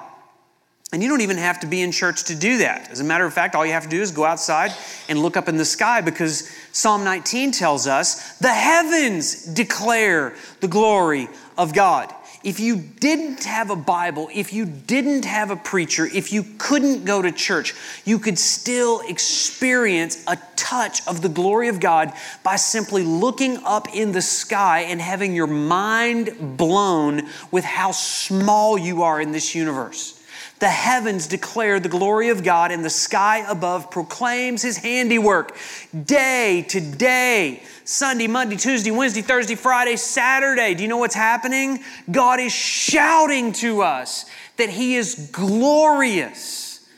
And 0.93 1.03
you 1.03 1.09
don't 1.09 1.23
even 1.23 1.39
have 1.39 1.61
to 1.61 1.67
be 1.67 1.81
in 1.81 1.91
church 1.91 2.25
to 2.25 2.35
do 2.35 2.59
that. 2.59 2.91
As 2.91 3.01
a 3.01 3.05
matter 3.05 3.25
of 3.25 3.33
fact, 3.33 3.55
all 3.55 3.65
you 3.65 3.73
have 3.73 3.85
to 3.85 3.89
do 3.89 4.03
is 4.03 4.11
go 4.11 4.25
outside 4.25 4.73
and 5.09 5.19
look 5.19 5.39
up 5.39 5.49
in 5.49 5.57
the 5.57 5.65
sky 5.65 6.03
because 6.03 6.51
Psalm 6.73 7.03
19 7.03 7.53
tells 7.53 7.87
us 7.87 8.37
the 8.39 8.53
heavens 8.53 9.47
declare 9.47 10.35
the 10.61 10.69
glory 10.69 11.29
of 11.57 11.73
God. 11.73 12.15
If 12.45 12.61
you 12.61 12.77
didn't 12.77 13.45
have 13.45 13.71
a 13.71 13.77
Bible, 13.77 14.29
if 14.35 14.53
you 14.53 14.67
didn't 14.67 15.25
have 15.25 15.51
a 15.51 15.57
preacher, 15.57 16.05
if 16.05 16.33
you 16.33 16.45
couldn't 16.59 17.05
go 17.05 17.23
to 17.23 17.33
church, 17.33 17.73
you 18.05 18.19
could 18.19 18.39
still 18.39 19.01
experience 19.09 20.23
a 20.27 20.37
touch 20.57 21.07
of 21.07 21.23
the 21.23 21.29
glory 21.29 21.69
of 21.69 21.81
God 21.81 22.13
by 22.43 22.57
simply 22.57 23.05
looking 23.05 23.59
up 23.65 23.95
in 23.95 24.13
the 24.13 24.21
sky 24.21 24.81
and 24.81 25.01
having 25.01 25.35
your 25.35 25.47
mind 25.47 26.57
blown 26.59 27.29
with 27.51 27.65
how 27.65 27.93
small 27.93 28.77
you 28.77 29.05
are 29.05 29.21
in 29.21 29.31
this 29.33 29.55
universe. 29.55 30.19
The 30.63 30.69
heavens 30.69 31.27
declare 31.27 31.81
the 31.81 31.89
glory 31.89 32.29
of 32.29 32.45
God, 32.45 32.71
and 32.71 32.85
the 32.85 32.89
sky 32.89 33.45
above 33.51 33.91
proclaims 33.91 34.63
his 34.63 34.77
handiwork. 34.77 35.57
Day 36.05 36.65
to 36.69 36.81
day, 36.81 37.65
Sunday, 37.83 38.29
Monday, 38.29 38.55
Tuesday, 38.55 38.93
Wednesday, 38.93 39.23
Thursday, 39.23 39.57
Friday, 39.57 39.97
Saturday. 39.97 40.75
Do 40.75 40.85
you 40.85 40.89
know 40.89 40.99
what's 40.99 41.17
happening? 41.17 41.81
God 42.09 42.39
is 42.39 42.53
shouting 42.53 43.53
to 43.55 43.83
us 43.83 44.25
that 44.57 44.71
he 44.71 44.95
is 44.95 45.31
glorious. 45.33 46.89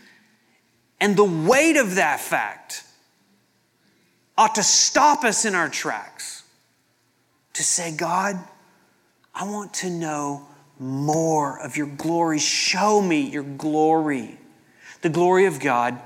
And 1.01 1.17
the 1.17 1.25
weight 1.25 1.79
of 1.79 1.95
that 1.95 2.21
fact 2.21 2.85
ought 4.37 4.57
to 4.57 4.63
stop 4.63 5.25
us 5.25 5.47
in 5.47 5.55
our 5.55 5.71
tracks 5.71 6.43
to 7.55 7.63
say, 7.63 7.97
God, 7.97 8.39
I 9.35 9.45
want 9.45 9.73
to 9.77 9.89
know 9.89 10.49
more 10.85 11.59
of 11.61 11.77
your 11.77 11.87
glory. 11.87 12.39
Show 12.39 13.01
me 13.01 13.23
your 13.23 13.43
glory. 13.43 14.39
The 15.01 15.09
glory 15.09 15.47
of 15.47 15.59
God 15.59 15.99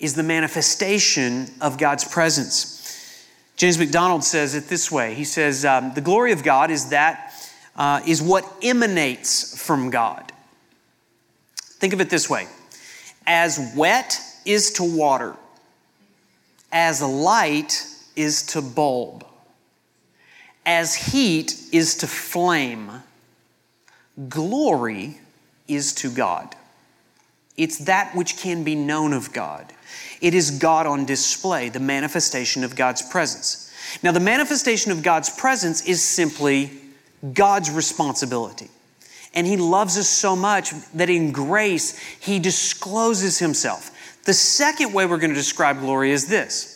is 0.00 0.14
the 0.14 0.22
manifestation 0.22 1.46
of 1.60 1.78
God's 1.78 2.04
presence. 2.04 3.26
James 3.56 3.78
MacDonald 3.78 4.24
says 4.24 4.54
it 4.54 4.68
this 4.68 4.90
way 4.90 5.14
He 5.14 5.24
says, 5.24 5.64
um, 5.64 5.92
The 5.94 6.00
glory 6.00 6.32
of 6.32 6.42
God 6.42 6.70
is 6.70 6.90
that, 6.90 7.34
uh, 7.76 8.00
is 8.06 8.20
what 8.20 8.44
emanates 8.62 9.60
from 9.60 9.90
God. 9.90 10.32
Think 11.60 11.92
of 11.92 12.00
it 12.00 12.10
this 12.10 12.28
way 12.28 12.48
as 13.26 13.74
wet 13.76 14.20
is 14.44 14.72
to 14.72 14.82
water, 14.82 15.36
as 16.72 17.00
light 17.00 17.86
is 18.16 18.42
to 18.42 18.62
bulb, 18.62 19.24
as 20.66 20.94
heat 20.94 21.54
is 21.70 21.96
to 21.98 22.08
flame 22.08 23.02
Glory 24.28 25.18
is 25.68 25.92
to 25.94 26.10
God. 26.10 26.56
It's 27.56 27.78
that 27.78 28.14
which 28.16 28.38
can 28.38 28.64
be 28.64 28.74
known 28.74 29.12
of 29.12 29.32
God. 29.32 29.72
It 30.20 30.34
is 30.34 30.50
God 30.52 30.86
on 30.86 31.04
display, 31.04 31.68
the 31.68 31.80
manifestation 31.80 32.64
of 32.64 32.74
God's 32.74 33.02
presence. 33.02 33.72
Now, 34.02 34.12
the 34.12 34.20
manifestation 34.20 34.92
of 34.92 35.02
God's 35.02 35.30
presence 35.30 35.86
is 35.86 36.02
simply 36.02 36.70
God's 37.32 37.70
responsibility. 37.70 38.68
And 39.34 39.46
He 39.46 39.56
loves 39.56 39.98
us 39.98 40.08
so 40.08 40.34
much 40.34 40.72
that 40.94 41.10
in 41.10 41.32
grace, 41.32 41.98
He 41.98 42.38
discloses 42.38 43.38
Himself. 43.38 43.90
The 44.24 44.34
second 44.34 44.92
way 44.92 45.06
we're 45.06 45.18
going 45.18 45.30
to 45.30 45.36
describe 45.36 45.80
glory 45.80 46.10
is 46.10 46.28
this 46.28 46.74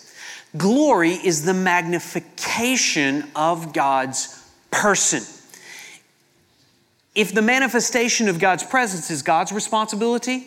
glory 0.57 1.13
is 1.13 1.45
the 1.45 1.55
magnification 1.55 3.25
of 3.35 3.73
God's 3.73 4.43
person. 4.71 5.23
If 7.15 7.35
the 7.35 7.43
manifestation 7.43 8.29
of 8.29 8.39
God's 8.39 8.65
presence 8.65 9.11
is 9.11 9.23
God's 9.23 9.53
responsibility, 9.53 10.47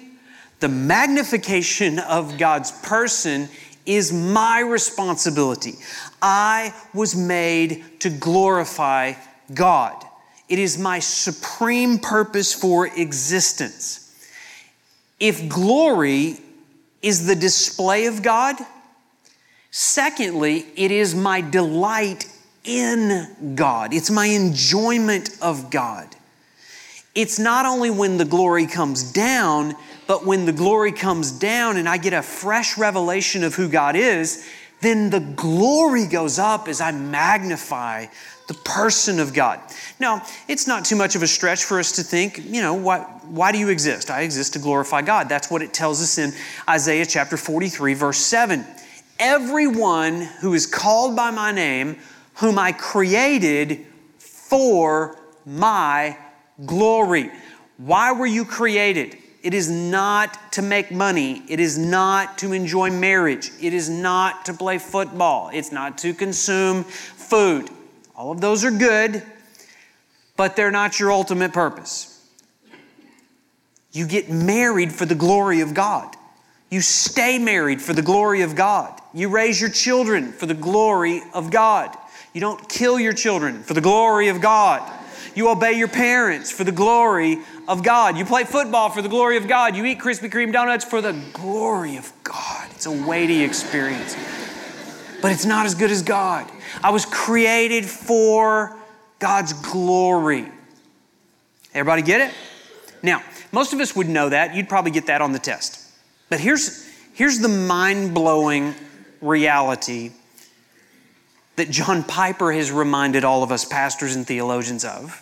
the 0.60 0.70
magnification 0.70 2.00
of 2.00 2.38
God's 2.38 2.72
person 2.72 3.50
is 3.86 4.12
my 4.12 4.62
responsibility. 4.62 5.74
I 6.22 6.74
was 6.94 7.16
made 7.16 7.84
to 8.00 8.10
glorify 8.10 9.14
God. 9.54 10.04
It 10.50 10.58
is 10.58 10.78
my 10.78 11.00
supreme 11.00 12.00
purpose 12.00 12.54
for 12.54 12.88
existence. 12.88 14.02
If 15.20 15.48
glory 15.48 16.38
is 17.04 17.28
the 17.28 17.36
display 17.36 18.08
of 18.08 18.24
God, 18.24 18.56
secondly, 19.70 20.66
it 20.76 20.90
is 20.90 21.14
my 21.14 21.42
delight 21.42 22.26
in 22.64 23.54
God, 23.54 23.94
it's 23.94 24.10
my 24.10 24.26
enjoyment 24.26 25.30
of 25.44 25.70
God 25.70 26.16
it's 27.16 27.40
not 27.40 27.66
only 27.66 27.90
when 27.90 28.18
the 28.18 28.26
glory 28.26 28.68
comes 28.68 29.12
down, 29.12 29.76
but 30.06 30.26
when 30.26 30.46
the 30.46 30.52
glory 30.52 30.92
comes 30.92 31.32
down 31.32 31.78
and 31.78 31.88
I 31.88 31.98
get 31.98 32.14
a 32.14 32.22
fresh 32.22 32.78
revelation 32.78 33.44
of 33.44 33.56
who 33.56 33.70
God 33.70 33.96
is, 33.96 34.46
then 34.82 35.10
the 35.10 35.22
glory 35.22 36.06
goes 36.06 36.38
up 36.38 36.68
as 36.68 36.82
I 36.82 36.92
magnify 36.92 38.08
the 38.48 38.54
person 38.54 39.20
of 39.20 39.34
God. 39.34 39.60
Now, 40.00 40.24
it's 40.48 40.68
not 40.68 40.86
too 40.86 40.96
much 40.96 41.16
of 41.16 41.24
a 41.24 41.28
stretch 41.28 41.64
for 41.64 41.80
us 41.80 41.94
to 41.94 42.04
think, 42.04 42.38
you 42.46 42.62
know, 42.62 42.76
why, 42.76 43.00
why 43.00 43.52
do 43.52 43.58
you 43.58 43.70
exist? 43.70 44.12
I 44.12 44.22
exist 44.22 44.54
to 44.54 44.60
glorify 44.60 45.02
God. 45.02 45.30
That's 45.30 45.50
what 45.50 45.62
it 45.62 45.74
tells 45.74 46.04
us 46.04 46.18
in 46.18 46.34
Isaiah 46.70 47.06
chapter 47.06 47.38
43, 47.38 47.94
verse 47.96 48.20
7. 48.20 48.64
Everyone 49.18 50.22
who 50.42 50.54
is 50.54 50.68
called 50.68 51.16
by 51.16 51.32
my 51.32 51.52
name, 51.52 51.98
whom 52.36 52.60
I 52.60 52.74
created 52.74 53.88
for 54.20 55.18
my 55.46 56.18
glory. 56.64 57.32
Why 57.78 58.12
were 58.12 58.26
you 58.26 58.46
created? 58.46 59.18
It 59.44 59.54
is 59.54 59.70
not 59.70 60.54
to 60.54 60.62
make 60.62 60.92
money. 60.92 61.44
It 61.48 61.60
is 61.60 61.78
not 61.78 62.40
to 62.40 62.52
enjoy 62.52 62.90
marriage. 62.90 63.52
It 63.62 63.74
is 63.74 63.90
not 63.90 64.46
to 64.46 64.54
play 64.54 64.80
football. 64.80 65.52
It's 65.54 65.72
not 65.72 65.98
to 66.00 66.14
consume 66.14 66.84
food. 66.84 67.70
All 68.16 68.32
of 68.32 68.42
those 68.42 68.64
are 68.64 68.72
good, 68.72 69.22
but 70.38 70.56
they're 70.56 70.72
not 70.72 71.00
your 71.00 71.12
ultimate 71.12 71.54
purpose. 71.54 72.12
You 73.92 74.08
get 74.08 74.30
married 74.30 74.92
for 74.92 75.06
the 75.06 75.16
glory 75.16 75.62
of 75.62 75.74
God. 75.74 76.16
You 76.70 76.82
stay 76.82 77.38
married 77.38 77.82
for 77.82 77.94
the 77.94 78.02
glory 78.02 78.42
of 78.42 78.56
God. 78.56 79.00
You 79.14 79.30
raise 79.30 79.62
your 79.62 79.70
children 79.70 80.32
for 80.32 80.46
the 80.46 80.54
glory 80.54 81.22
of 81.34 81.52
God. 81.52 81.96
You 82.34 82.42
don't 82.42 82.68
kill 82.68 83.00
your 83.00 83.14
children 83.14 83.64
for 83.64 83.74
the 83.74 83.82
glory 83.82 84.28
of 84.30 84.42
God. 84.42 84.92
You 85.36 85.50
obey 85.50 85.74
your 85.74 85.89
parents 85.89 86.50
for 86.50 86.63
the 86.63 86.72
glory 86.72 87.39
of 87.68 87.84
God. 87.84 88.18
You 88.18 88.24
play 88.24 88.46
football 88.46 88.89
for 88.89 89.01
the 89.01 89.10
glory 89.10 89.36
of 89.36 89.48
God. 89.48 89.75
You 89.75 89.84
eat 89.86 90.00
Krispy 90.00 90.32
Kreme 90.32 90.54
donuts 90.54 90.86
for 90.86 91.01
the 91.01 91.12
glory 91.34 91.98
of 91.98 92.12
God. 92.24 92.70
It's 92.72 92.86
a 92.86 92.92
weighty 92.92 93.44
experience, 93.44 94.15
but 95.22 95.34
it's 95.34 95.46
not 95.46 95.65
as 95.65 95.75
good 95.75 95.92
as 95.92 96.01
God. 96.01 96.50
I 96.82 96.92
was 96.92 97.06
created 97.06 97.86
for 97.86 98.75
God's 99.20 99.51
glory. 99.54 100.50
Everybody 101.74 102.01
get 102.01 102.22
it? 102.22 102.34
Now, 103.04 103.22
most 103.51 103.74
of 103.74 103.80
us 103.82 103.94
would 103.94 104.08
know 104.08 104.30
that. 104.30 104.56
You'd 104.56 104.70
probably 104.70 104.92
get 104.92 105.08
that 105.08 105.22
on 105.22 105.34
the 105.34 105.39
test. 105.39 105.82
But 106.30 106.39
here's, 106.39 106.89
here's 107.13 107.39
the 107.39 107.50
mind 107.50 108.13
blowing 108.13 108.74
reality 109.20 110.12
that 111.58 111.70
John 111.70 112.04
Piper 112.04 112.51
has 112.54 112.72
reminded 112.72 113.24
all 113.24 113.44
of 113.44 113.51
us 113.51 113.65
pastors 113.65 114.15
and 114.15 114.25
theologians 114.25 114.86
of. 114.86 115.22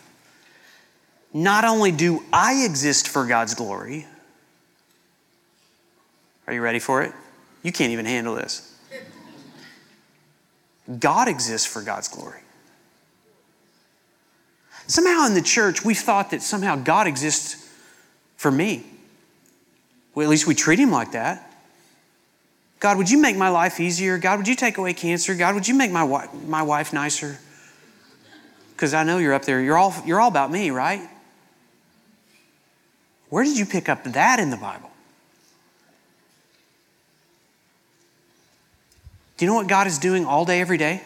Not 1.34 1.64
only 1.64 1.90
do 1.90 2.22
I 2.32 2.62
exist 2.64 3.08
for 3.08 3.26
God's 3.26 3.54
glory, 3.54 4.06
are 6.46 6.54
you 6.54 6.62
ready 6.62 6.78
for 6.78 7.02
it? 7.02 7.12
You 7.64 7.72
can't 7.72 7.90
even 7.90 8.06
handle 8.06 8.36
this. 8.36 8.70
God 11.00 11.26
exists 11.26 11.66
for 11.66 11.82
God's 11.82 12.06
glory. 12.06 12.40
Somehow 14.86 15.26
in 15.26 15.34
the 15.34 15.42
church, 15.42 15.84
we've 15.84 15.98
thought 15.98 16.30
that 16.30 16.42
somehow 16.42 16.76
God 16.76 17.08
exists 17.08 17.68
for 18.36 18.50
me. 18.50 18.84
Well, 20.14 20.24
at 20.24 20.30
least 20.30 20.46
we 20.46 20.54
treat 20.54 20.78
him 20.78 20.92
like 20.92 21.12
that. 21.12 21.50
God, 22.78 22.98
would 22.98 23.10
you 23.10 23.18
make 23.18 23.36
my 23.36 23.48
life 23.48 23.80
easier? 23.80 24.18
God, 24.18 24.38
would 24.38 24.46
you 24.46 24.54
take 24.54 24.76
away 24.76 24.92
cancer? 24.92 25.34
God, 25.34 25.54
would 25.54 25.66
you 25.66 25.74
make 25.74 25.90
my, 25.90 26.28
my 26.46 26.62
wife 26.62 26.92
nicer? 26.92 27.38
Because 28.76 28.92
I 28.92 29.04
know 29.04 29.18
you're 29.18 29.32
up 29.32 29.46
there. 29.46 29.60
You're 29.60 29.78
all, 29.78 29.94
you're 30.04 30.20
all 30.20 30.28
about 30.28 30.52
me, 30.52 30.70
right? 30.70 31.00
Where 33.34 33.42
did 33.42 33.58
you 33.58 33.66
pick 33.66 33.88
up 33.88 34.04
that 34.04 34.38
in 34.38 34.50
the 34.50 34.56
Bible? 34.56 34.92
Do 39.36 39.44
you 39.44 39.50
know 39.50 39.56
what 39.56 39.66
God 39.66 39.88
is 39.88 39.98
doing 39.98 40.24
all 40.24 40.44
day, 40.44 40.60
every 40.60 40.78
day? 40.78 41.02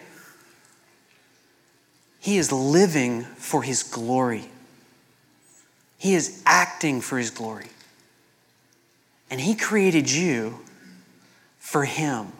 He 2.21 2.37
is 2.37 2.53
living 2.53 3.23
for 3.23 3.63
His 3.63 3.83
glory. 3.83 4.51
He 5.97 6.13
is 6.13 6.43
acting 6.45 7.01
for 7.01 7.17
His 7.17 7.31
glory. 7.31 7.69
And 9.31 9.41
He 9.41 9.55
created 9.55 10.13
you 10.13 10.59
for 11.59 11.87
Him. 11.87 12.35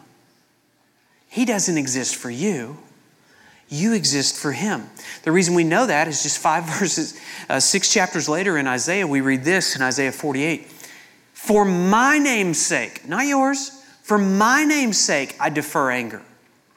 He 1.29 1.45
doesn't 1.45 1.79
exist 1.79 2.15
for 2.15 2.29
you. 2.29 2.77
You 3.69 3.93
exist 3.93 4.35
for 4.35 4.51
Him. 4.51 4.89
The 5.23 5.31
reason 5.31 5.53
we 5.53 5.63
know 5.63 5.85
that 5.85 6.07
is 6.07 6.23
just 6.23 6.39
five 6.39 6.65
verses, 6.79 7.19
uh, 7.49 7.59
six 7.59 7.91
chapters 7.93 8.27
later 8.27 8.57
in 8.57 8.67
Isaiah, 8.67 9.07
we 9.07 9.21
read 9.21 9.43
this 9.43 9.75
in 9.75 9.81
Isaiah 9.81 10.11
48 10.11 10.65
For 11.33 11.63
my 11.65 12.17
name's 12.17 12.59
sake, 12.59 13.07
not 13.07 13.25
yours, 13.25 13.69
for 14.03 14.17
my 14.17 14.63
name's 14.63 14.99
sake, 14.99 15.35
I 15.39 15.49
defer 15.49 15.91
anger. 15.91 16.23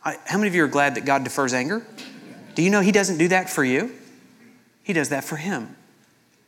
I, 0.04 0.18
how 0.26 0.36
many 0.36 0.48
of 0.48 0.54
you 0.54 0.64
are 0.64 0.68
glad 0.68 0.96
that 0.96 1.04
God 1.04 1.24
defers 1.24 1.54
anger? 1.54 1.86
Do 2.54 2.62
you 2.62 2.70
know 2.70 2.80
He 2.80 2.92
doesn't 2.92 3.18
do 3.18 3.28
that 3.28 3.48
for 3.48 3.64
you? 3.64 3.90
He 4.82 4.92
does 4.92 5.08
that 5.08 5.24
for 5.24 5.36
Him 5.36 5.76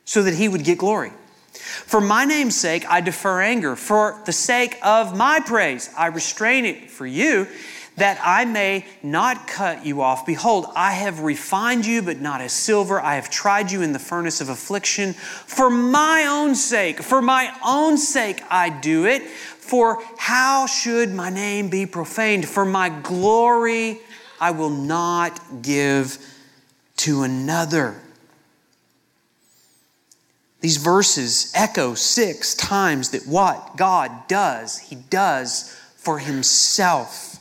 so 0.05 0.23
that 0.23 0.35
He 0.35 0.49
would 0.49 0.65
get 0.65 0.79
glory. 0.79 1.13
For 1.53 2.01
my 2.01 2.25
name's 2.25 2.57
sake, 2.57 2.85
I 2.89 3.01
defer 3.01 3.41
anger. 3.41 3.77
For 3.77 4.21
the 4.27 4.33
sake 4.33 4.77
of 4.83 5.17
my 5.17 5.41
praise, 5.41 5.89
I 5.97 6.07
restrain 6.07 6.65
it 6.65 6.91
for 6.91 7.07
you, 7.07 7.47
that 7.97 8.19
I 8.23 8.45
may 8.45 8.87
not 9.03 9.47
cut 9.47 9.87
you 9.87 10.03
off. 10.03 10.27
Behold, 10.27 10.67
I 10.75 10.93
have 10.93 11.21
refined 11.21 11.87
you, 11.87 12.03
but 12.03 12.21
not 12.21 12.41
as 12.41 12.53
silver. 12.53 13.01
I 13.01 13.15
have 13.15 13.31
tried 13.31 13.71
you 13.71 13.83
in 13.83 13.93
the 13.93 13.99
furnace 13.99 14.41
of 14.41 14.49
affliction. 14.49 15.13
For 15.13 15.71
my 15.71 16.27
own 16.27 16.55
sake, 16.55 17.01
for 17.03 17.23
my 17.23 17.57
own 17.65 17.97
sake, 17.97 18.43
I 18.51 18.69
do 18.69 19.07
it. 19.07 19.23
For 19.23 20.03
how 20.19 20.67
should 20.67 21.15
my 21.15 21.31
name 21.31 21.69
be 21.69 21.87
profaned? 21.87 22.49
For 22.49 22.65
my 22.65 22.89
glory, 22.89 24.01
I 24.41 24.51
will 24.51 24.71
not 24.71 25.63
give 25.63 26.19
to 26.99 27.23
another. 27.23 28.01
These 30.61 30.79
verses 30.79 31.53
echo 31.55 31.95
six 31.95 32.55
times 32.55 33.11
that 33.11 33.27
what 33.27 33.77
God 33.77 34.27
does, 34.29 34.79
He 34.79 34.97
does 34.97 35.71
for 35.97 36.19
Himself. 36.19 37.39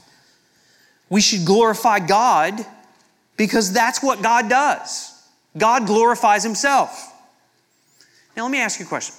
We 1.14 1.22
should 1.22 1.46
glorify 1.46 2.00
God 2.00 2.66
because 3.38 3.72
that's 3.72 4.02
what 4.02 4.24
God 4.24 4.50
does. 4.50 5.14
God 5.56 5.86
glorifies 5.86 6.44
Himself. 6.44 7.14
Now, 8.36 8.42
let 8.42 8.52
me 8.52 8.58
ask 8.58 8.80
you 8.80 8.88
a 8.88 8.90
question 8.90 9.14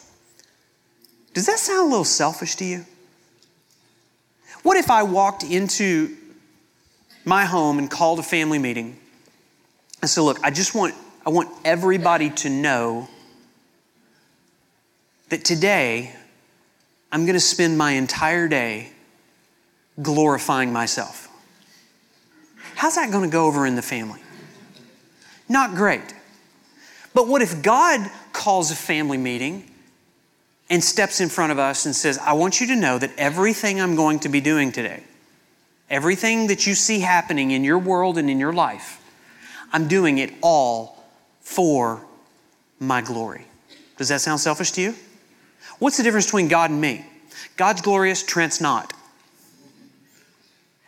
Does 1.35 1.47
that 1.47 1.61
sound 1.61 1.87
a 1.87 1.89
little 1.89 2.03
selfish 2.03 2.57
to 2.57 2.65
you? 2.65 2.85
What 4.65 4.77
if 4.77 4.91
I 4.91 5.05
walked 5.05 5.45
into 5.45 6.17
my 7.25 7.45
home 7.45 7.79
and 7.79 7.89
called 7.89 8.19
a 8.19 8.25
family 8.25 8.59
meeting 8.59 8.99
and 10.03 10.11
said, 10.11 10.23
Look, 10.23 10.43
I 10.43 10.51
just 10.51 10.75
want, 10.75 10.97
I 11.25 11.31
want 11.31 11.49
everybody 11.65 12.29
to 12.29 12.51
know 12.51 13.09
that 15.29 15.45
today 15.45 16.13
I'm 17.13 17.25
going 17.25 17.35
to 17.35 17.41
spend 17.41 17.79
my 17.79 17.93
entire 17.93 18.49
day 18.49 18.91
glorifying 20.03 20.73
myself. 20.73 21.24
How's 22.85 22.97
that 22.97 23.11
going 23.11 23.25
to 23.25 23.33
go 23.33 23.47
over 23.47 23.65
in 23.65 23.77
the 23.77 23.83
family? 23.83 24.21
Not 25.49 25.75
great. 25.75 26.15
But 27.15 27.27
what 27.27 27.41
if 27.41 27.63
God 27.63 28.11
calls 28.35 28.71
a 28.71 28.77
family 28.77 29.17
meeting 29.17 29.71
and 30.69 30.85
steps 30.85 31.19
in 31.19 31.31
front 31.31 31.51
of 31.51 31.59
us 31.59 31.87
and 31.87 31.97
says, 31.97 32.19
I 32.19 32.35
want 32.35 32.61
you 32.61 32.67
to 32.67 32.77
know 32.77 32.99
that 32.99 33.11
everything 33.17 33.81
I'm 33.81 33.97
going 33.97 34.21
to 34.21 34.29
be 34.29 34.43
doing 34.43 34.71
today, 34.71 35.03
everything 35.89 36.49
that 36.49 36.67
you 36.67 36.75
see 36.75 37.01
happening 37.01 37.53
in 37.53 37.65
your 37.65 37.79
world 37.79 38.19
and 38.19 38.29
in 38.29 38.39
your 38.39 38.53
life, 38.53 39.01
I'm 39.73 39.89
doing 39.89 40.19
it 40.19 40.35
all 40.43 41.03
for 41.41 42.05
my 42.81 43.01
glory. 43.01 43.47
Does 43.97 44.11
that 44.11 44.21
sound 44.21 44.41
selfish 44.41 44.73
to 44.73 44.83
you? 44.83 44.95
What's 45.79 45.97
the 45.97 46.03
difference 46.03 46.27
between 46.27 46.49
God 46.49 46.69
and 46.69 46.83
me? 46.83 47.07
God's 47.57 47.81
glorious, 47.81 48.23
Trent's 48.23 48.61
not. 48.61 48.93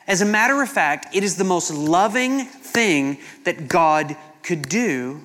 As 0.07 0.21
a 0.21 0.25
matter 0.25 0.63
of 0.63 0.69
fact, 0.69 1.15
it 1.15 1.25
is 1.25 1.37
the 1.37 1.45
most 1.45 1.73
loving 1.73 2.45
thing 2.45 3.19
that 3.45 3.69
God 3.69 4.17
could 4.43 4.69
do 4.69 5.25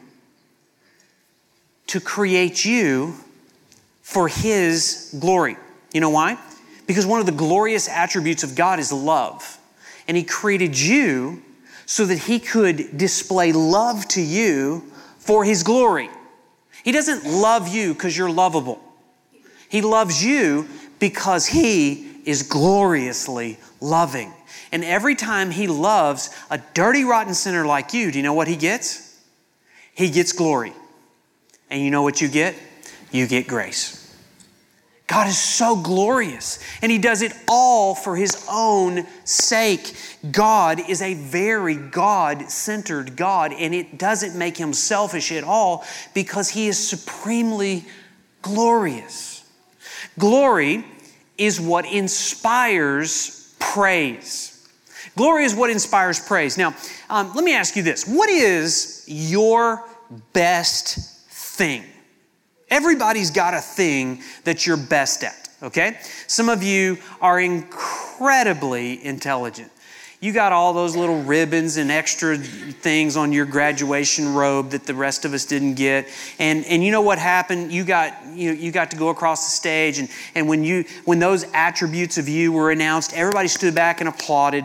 to 1.87 1.99
create 1.99 2.65
you 2.65 3.15
for 4.01 4.27
His 4.27 5.15
glory. 5.19 5.57
You 5.93 6.01
know 6.01 6.09
why? 6.09 6.37
Because 6.87 7.05
one 7.05 7.19
of 7.19 7.25
the 7.25 7.31
glorious 7.31 7.87
attributes 7.87 8.43
of 8.43 8.55
God 8.55 8.79
is 8.79 8.91
love. 8.91 9.59
And 10.07 10.17
He 10.17 10.23
created 10.23 10.79
you 10.79 11.43
so 11.85 12.05
that 12.05 12.17
He 12.17 12.39
could 12.39 12.97
display 12.97 13.51
love 13.51 14.07
to 14.09 14.21
you 14.21 14.83
for 15.19 15.43
His 15.43 15.63
glory. 15.63 16.09
He 16.83 16.91
doesn't 16.91 17.25
love 17.25 17.67
you 17.67 17.93
because 17.93 18.17
you're 18.17 18.31
lovable. 18.31 18.81
He 19.69 19.81
loves 19.81 20.25
you 20.25 20.67
because 20.97 21.45
He 21.45 22.09
is 22.25 22.43
gloriously 22.43 23.57
loving. 23.79 24.33
And 24.71 24.83
every 24.83 25.15
time 25.15 25.51
He 25.51 25.67
loves 25.67 26.29
a 26.49 26.59
dirty, 26.73 27.03
rotten 27.03 27.33
sinner 27.33 27.65
like 27.65 27.93
you, 27.93 28.11
do 28.11 28.19
you 28.19 28.23
know 28.23 28.33
what 28.33 28.47
He 28.47 28.55
gets? 28.55 29.19
He 29.93 30.09
gets 30.09 30.31
glory. 30.31 30.73
And 31.69 31.81
you 31.81 31.91
know 31.91 32.01
what 32.03 32.21
you 32.21 32.27
get? 32.27 32.55
You 33.11 33.27
get 33.27 33.47
grace. 33.47 33.97
God 35.11 35.27
is 35.27 35.37
so 35.37 35.75
glorious, 35.75 36.59
and 36.81 36.89
He 36.89 36.97
does 36.97 37.21
it 37.21 37.33
all 37.45 37.95
for 37.95 38.15
His 38.15 38.47
own 38.49 39.05
sake. 39.25 39.93
God 40.31 40.79
is 40.89 41.01
a 41.01 41.15
very 41.15 41.75
God 41.75 42.49
centered 42.49 43.17
God, 43.17 43.51
and 43.51 43.75
it 43.75 43.97
doesn't 43.97 44.37
make 44.37 44.55
Him 44.55 44.71
selfish 44.71 45.33
at 45.33 45.43
all 45.43 45.83
because 46.13 46.47
He 46.47 46.69
is 46.69 46.77
supremely 46.77 47.83
glorious. 48.41 49.43
Glory 50.17 50.85
is 51.37 51.59
what 51.59 51.85
inspires 51.85 53.53
praise. 53.59 54.50
Glory 55.15 55.43
is 55.43 55.53
what 55.53 55.69
inspires 55.69 56.19
praise. 56.19 56.57
Now, 56.57 56.75
um, 57.09 57.33
let 57.35 57.43
me 57.43 57.53
ask 57.53 57.75
you 57.75 57.83
this 57.83 58.07
What 58.07 58.29
is 58.29 59.03
your 59.07 59.83
best 60.33 61.27
thing? 61.29 61.83
Everybody's 62.69 63.31
got 63.31 63.53
a 63.53 63.59
thing 63.59 64.21
that 64.45 64.65
you're 64.65 64.77
best 64.77 65.23
at, 65.23 65.49
okay? 65.61 65.97
Some 66.27 66.47
of 66.47 66.63
you 66.63 66.97
are 67.19 67.39
incredibly 67.39 69.03
intelligent. 69.03 69.69
You 70.21 70.31
got 70.31 70.53
all 70.53 70.71
those 70.71 70.95
little 70.95 71.23
ribbons 71.23 71.77
and 71.77 71.91
extra 71.91 72.37
things 72.37 73.17
on 73.17 73.33
your 73.33 73.45
graduation 73.45 74.35
robe 74.35 74.69
that 74.69 74.85
the 74.85 74.93
rest 74.93 75.25
of 75.25 75.33
us 75.33 75.45
didn't 75.45 75.73
get. 75.73 76.07
And, 76.37 76.63
and 76.65 76.83
you 76.83 76.91
know 76.91 77.01
what 77.01 77.17
happened? 77.17 77.71
You 77.71 77.83
got, 77.83 78.15
you, 78.27 78.51
you 78.51 78.71
got 78.71 78.91
to 78.91 78.97
go 78.97 79.09
across 79.09 79.45
the 79.45 79.49
stage, 79.49 79.97
and, 79.97 80.09
and 80.35 80.47
when, 80.47 80.63
you, 80.63 80.85
when 81.05 81.19
those 81.19 81.43
attributes 81.53 82.19
of 82.19 82.29
you 82.29 82.53
were 82.53 82.71
announced, 82.71 83.13
everybody 83.13 83.47
stood 83.49 83.75
back 83.75 83.99
and 83.99 84.07
applauded. 84.07 84.63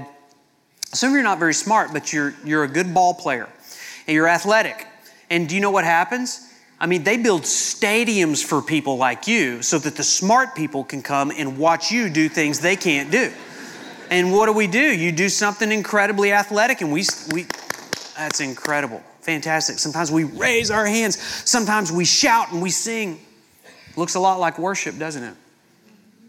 Some 0.96 1.10
of 1.10 1.14
you 1.14 1.20
are 1.20 1.24
not 1.24 1.38
very 1.38 1.54
smart, 1.54 1.92
but 1.92 2.12
you're, 2.12 2.34
you're 2.44 2.64
a 2.64 2.68
good 2.68 2.94
ball 2.94 3.14
player 3.14 3.48
and 4.06 4.14
you're 4.14 4.28
athletic. 4.28 4.86
And 5.30 5.48
do 5.48 5.54
you 5.54 5.60
know 5.60 5.70
what 5.70 5.84
happens? 5.84 6.52
I 6.78 6.86
mean, 6.86 7.04
they 7.04 7.16
build 7.16 7.42
stadiums 7.42 8.44
for 8.44 8.60
people 8.60 8.96
like 8.96 9.26
you 9.26 9.62
so 9.62 9.78
that 9.78 9.96
the 9.96 10.04
smart 10.04 10.54
people 10.54 10.84
can 10.84 11.02
come 11.02 11.32
and 11.36 11.58
watch 11.58 11.90
you 11.90 12.10
do 12.10 12.28
things 12.28 12.60
they 12.60 12.76
can't 12.76 13.10
do. 13.10 13.32
And 14.10 14.32
what 14.32 14.46
do 14.46 14.52
we 14.52 14.66
do? 14.66 14.78
You 14.78 15.10
do 15.10 15.28
something 15.28 15.72
incredibly 15.72 16.32
athletic, 16.32 16.80
and 16.80 16.92
we, 16.92 17.04
we 17.32 17.46
that's 18.16 18.40
incredible, 18.40 19.02
fantastic. 19.20 19.78
Sometimes 19.78 20.12
we 20.12 20.24
raise 20.24 20.70
our 20.70 20.86
hands, 20.86 21.18
sometimes 21.18 21.90
we 21.90 22.04
shout 22.04 22.52
and 22.52 22.62
we 22.62 22.70
sing. 22.70 23.20
Looks 23.96 24.14
a 24.14 24.20
lot 24.20 24.38
like 24.38 24.58
worship, 24.58 24.96
doesn't 24.98 25.24
it? 25.24 25.34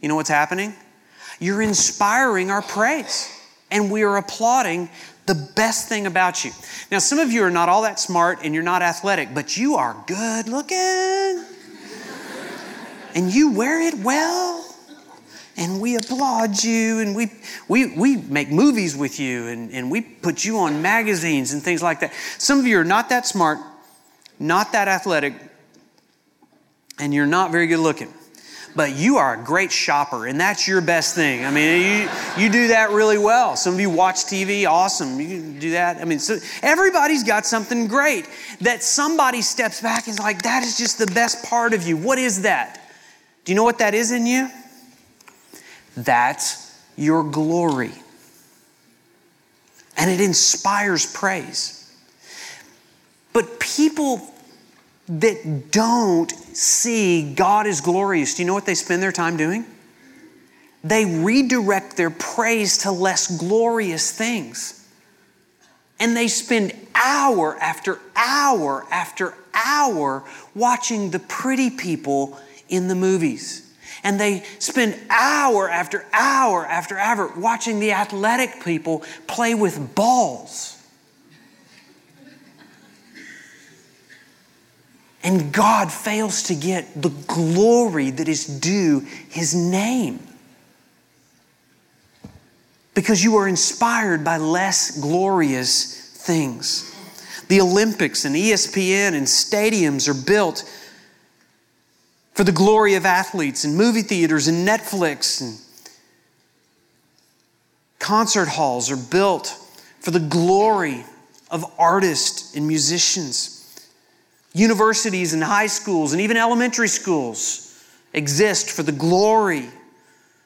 You 0.01 0.07
know 0.07 0.15
what's 0.15 0.29
happening? 0.29 0.73
You're 1.39 1.61
inspiring 1.61 2.49
our 2.49 2.61
praise, 2.61 3.36
and 3.71 3.91
we 3.91 4.03
are 4.03 4.17
applauding 4.17 4.89
the 5.25 5.35
best 5.55 5.89
thing 5.89 6.07
about 6.07 6.45
you. 6.45 6.51
Now, 6.89 6.99
some 6.99 7.19
of 7.19 7.31
you 7.31 7.43
are 7.43 7.49
not 7.49 7.69
all 7.69 7.81
that 7.81 7.99
smart 7.99 8.39
and 8.43 8.53
you're 8.53 8.63
not 8.63 8.81
athletic, 8.81 9.33
but 9.33 9.57
you 9.57 9.75
are 9.75 9.95
good 10.07 10.47
looking. 10.47 11.43
and 13.13 13.31
you 13.33 13.51
wear 13.51 13.81
it 13.81 13.95
well. 13.95 14.63
And 15.57 15.81
we 15.81 15.95
applaud 15.95 16.63
you 16.63 16.99
and 16.99 17.15
we, 17.15 17.31
we, 17.67 17.95
we 17.97 18.17
make 18.17 18.51
movies 18.51 18.95
with 18.95 19.19
you 19.19 19.47
and, 19.47 19.71
and 19.71 19.89
we 19.89 20.01
put 20.01 20.45
you 20.45 20.59
on 20.59 20.81
magazines 20.83 21.51
and 21.51 21.63
things 21.63 21.81
like 21.81 21.99
that. 22.01 22.13
Some 22.37 22.59
of 22.59 22.67
you 22.67 22.79
are 22.79 22.85
not 22.85 23.09
that 23.09 23.25
smart, 23.25 23.57
not 24.39 24.71
that 24.73 24.87
athletic, 24.87 25.33
and 26.99 27.11
you're 27.11 27.25
not 27.25 27.51
very 27.51 27.67
good 27.67 27.79
looking 27.79 28.13
but 28.77 28.95
you 28.95 29.17
are 29.17 29.33
a 29.33 29.43
great 29.43 29.71
shopper, 29.71 30.27
and 30.27 30.39
that's 30.39 30.67
your 30.67 30.81
best 30.81 31.15
thing. 31.15 31.43
I 31.43 31.49
mean, 31.49 32.03
you, 32.03 32.09
you 32.37 32.49
do 32.51 32.67
that 32.67 32.91
really 32.91 33.17
well. 33.17 33.55
Some 33.55 33.73
of 33.73 33.79
you 33.79 33.89
watch 33.89 34.17
TV, 34.17 34.69
awesome. 34.69 35.19
You 35.19 35.41
do 35.59 35.71
that. 35.71 35.97
I 35.97 36.05
mean, 36.05 36.19
so 36.19 36.37
everybody's 36.61 37.23
got 37.23 37.47
something 37.47 37.87
great 37.87 38.29
that 38.61 38.83
somebody 38.83 39.41
steps 39.41 39.81
back 39.81 40.05
and 40.05 40.13
is 40.13 40.19
like, 40.19 40.43
that 40.43 40.61
is 40.61 40.77
just 40.77 40.99
the 40.99 41.07
best 41.07 41.43
part 41.43 41.73
of 41.73 41.87
you. 41.87 41.97
What 41.97 42.19
is 42.19 42.43
that? 42.43 42.79
Do 43.45 43.51
you 43.51 43.55
know 43.55 43.63
what 43.63 43.79
that 43.79 43.95
is 43.95 44.11
in 44.11 44.27
you? 44.27 44.47
That's 45.95 46.79
your 46.95 47.23
glory. 47.23 47.93
And 49.97 50.11
it 50.11 50.21
inspires 50.21 51.11
praise. 51.11 51.91
But 53.33 53.59
people 53.59 54.31
that 55.07 55.71
don't 55.71 56.31
see 56.31 57.33
God 57.33 57.65
as 57.65 57.81
glorious, 57.81 58.35
do 58.35 58.43
you 58.43 58.47
know 58.47 58.53
what 58.53 58.65
they 58.65 58.75
spend 58.75 59.01
their 59.01 59.11
time 59.11 59.37
doing? 59.37 59.65
They 60.83 61.05
redirect 61.05 61.97
their 61.97 62.09
praise 62.09 62.79
to 62.79 62.91
less 62.91 63.37
glorious 63.37 64.11
things. 64.11 64.85
And 65.99 66.15
they 66.15 66.27
spend 66.27 66.73
hour 66.93 67.57
after 67.57 67.99
hour 68.15 68.85
after 68.91 69.33
hour 69.53 70.23
watching 70.53 71.11
the 71.11 71.19
pretty 71.19 71.69
people 71.69 72.39
in 72.69 72.87
the 72.87 72.95
movies. 72.95 73.63
And 74.03 74.19
they 74.19 74.43
spend 74.59 74.95
hour 75.09 75.69
after 75.69 76.05
hour 76.13 76.65
after 76.65 76.97
hour 76.97 77.31
watching 77.35 77.79
the 77.79 77.93
athletic 77.93 78.63
people 78.63 79.03
play 79.25 79.55
with 79.55 79.95
balls. 79.95 80.76
And 85.27 85.51
God 85.51 85.91
fails 85.91 86.43
to 86.43 86.55
get 86.55 87.01
the 87.01 87.09
glory 87.09 88.11
that 88.11 88.29
is 88.29 88.45
due 88.45 89.01
His 89.29 89.53
name. 89.53 90.25
Because 92.93 93.21
you 93.21 93.35
are 93.35 93.45
inspired 93.45 94.23
by 94.23 94.37
less 94.37 94.97
glorious 94.97 96.15
things. 96.15 96.95
The 97.49 97.59
Olympics 97.59 98.23
and 98.23 98.37
ESPN 98.37 99.15
and 99.15 99.27
stadiums 99.27 100.07
are 100.07 100.25
built 100.25 100.63
for 102.33 102.45
the 102.45 102.53
glory 102.53 102.93
of 102.93 103.05
athletes 103.05 103.65
and 103.65 103.75
movie 103.75 104.03
theaters 104.03 104.47
and 104.47 104.65
Netflix 104.65 105.41
and 105.41 105.59
concert 107.99 108.47
halls 108.47 108.89
are 108.89 109.11
built 109.11 109.47
for 109.99 110.11
the 110.11 110.21
glory 110.21 111.03
of 111.51 111.65
artists 111.77 112.55
and 112.55 112.65
musicians. 112.65 113.56
Universities 114.57 115.33
and 115.33 115.43
high 115.43 115.67
schools 115.67 116.13
and 116.13 116.21
even 116.21 116.35
elementary 116.35 116.87
schools 116.87 117.63
exist 118.13 118.71
for 118.71 118.81
the 118.81 118.91
glory 118.91 119.69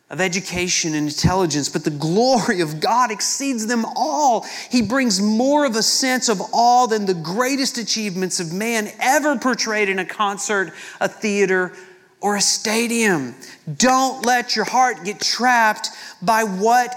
of 0.09 0.19
education 0.19 0.93
and 0.93 1.07
intelligence, 1.07 1.69
but 1.69 1.85
the 1.85 1.89
glory 1.89 2.59
of 2.59 2.81
God 2.81 3.11
exceeds 3.11 3.65
them 3.67 3.85
all. 3.95 4.45
He 4.69 4.81
brings 4.81 5.21
more 5.21 5.65
of 5.65 5.77
a 5.77 5.81
sense 5.81 6.27
of 6.27 6.41
awe 6.51 6.87
than 6.87 7.05
the 7.05 7.13
greatest 7.13 7.77
achievements 7.77 8.41
of 8.41 8.51
man 8.51 8.91
ever 8.99 9.37
portrayed 9.37 9.87
in 9.87 9.99
a 9.99 10.05
concert, 10.05 10.73
a 10.99 11.07
theater, 11.07 11.71
or 12.19 12.35
a 12.35 12.41
stadium. 12.41 13.33
Don't 13.77 14.25
let 14.25 14.57
your 14.57 14.65
heart 14.65 15.05
get 15.05 15.21
trapped 15.21 15.87
by 16.21 16.43
what 16.43 16.93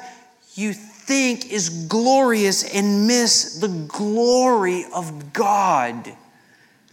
you 0.56 0.72
think 0.72 1.52
is 1.52 1.86
glorious 1.86 2.64
and 2.74 3.06
miss 3.06 3.60
the 3.60 3.68
glory 3.68 4.86
of 4.92 5.32
God. 5.32 6.16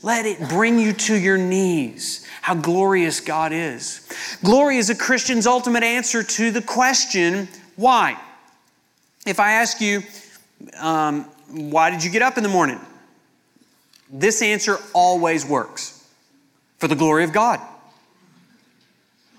Let 0.03 0.25
it 0.25 0.39
bring 0.49 0.79
you 0.79 0.93
to 0.93 1.15
your 1.15 1.37
knees. 1.37 2.27
How 2.41 2.55
glorious 2.55 3.19
God 3.19 3.51
is. 3.51 4.07
Glory 4.43 4.77
is 4.77 4.89
a 4.89 4.95
Christian's 4.95 5.45
ultimate 5.45 5.83
answer 5.83 6.23
to 6.23 6.49
the 6.51 6.61
question, 6.61 7.47
why? 7.75 8.19
If 9.27 9.39
I 9.39 9.53
ask 9.53 9.79
you, 9.79 10.01
um, 10.79 11.25
why 11.49 11.91
did 11.91 12.03
you 12.03 12.09
get 12.09 12.23
up 12.23 12.37
in 12.37 12.43
the 12.43 12.49
morning? 12.49 12.79
This 14.09 14.41
answer 14.41 14.77
always 14.93 15.45
works 15.45 16.03
for 16.79 16.87
the 16.87 16.95
glory 16.95 17.23
of 17.23 17.31
God. 17.31 17.59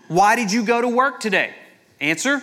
Why 0.06 0.36
did 0.36 0.52
you 0.52 0.64
go 0.64 0.80
to 0.80 0.88
work 0.88 1.20
today? 1.20 1.54
Answer 2.00 2.40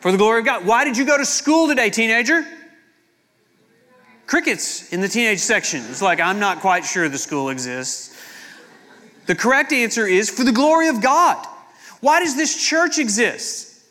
for 0.00 0.10
the 0.10 0.18
glory 0.18 0.40
of 0.40 0.46
God. 0.46 0.66
Why 0.66 0.84
did 0.84 0.96
you 0.96 1.04
go 1.04 1.16
to 1.16 1.24
school 1.24 1.68
today, 1.68 1.90
teenager? 1.90 2.44
Crickets 4.26 4.92
in 4.92 5.00
the 5.00 5.08
teenage 5.08 5.38
section. 5.38 5.80
It's 5.88 6.02
like, 6.02 6.20
I'm 6.20 6.38
not 6.38 6.60
quite 6.60 6.84
sure 6.84 7.08
the 7.08 7.18
school 7.18 7.48
exists. 7.50 8.14
The 9.26 9.34
correct 9.34 9.72
answer 9.72 10.06
is 10.06 10.30
for 10.30 10.44
the 10.44 10.52
glory 10.52 10.88
of 10.88 11.00
God. 11.00 11.44
Why 12.00 12.20
does 12.20 12.36
this 12.36 12.64
church 12.64 12.98
exist? 12.98 13.82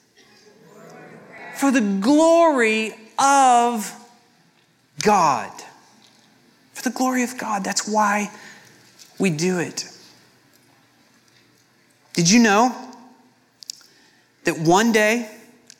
For 1.55 1.71
the 1.71 1.81
glory 1.81 2.93
of 3.17 3.93
God. 5.01 5.51
For 6.73 6.83
the 6.83 6.95
glory 6.95 7.23
of 7.23 7.37
God. 7.37 7.63
That's 7.63 7.87
why 7.87 8.29
we 9.19 9.29
do 9.29 9.59
it. 9.59 9.89
Did 12.13 12.29
you 12.29 12.41
know 12.41 12.73
that 14.45 14.57
one 14.57 14.91
day 14.91 15.29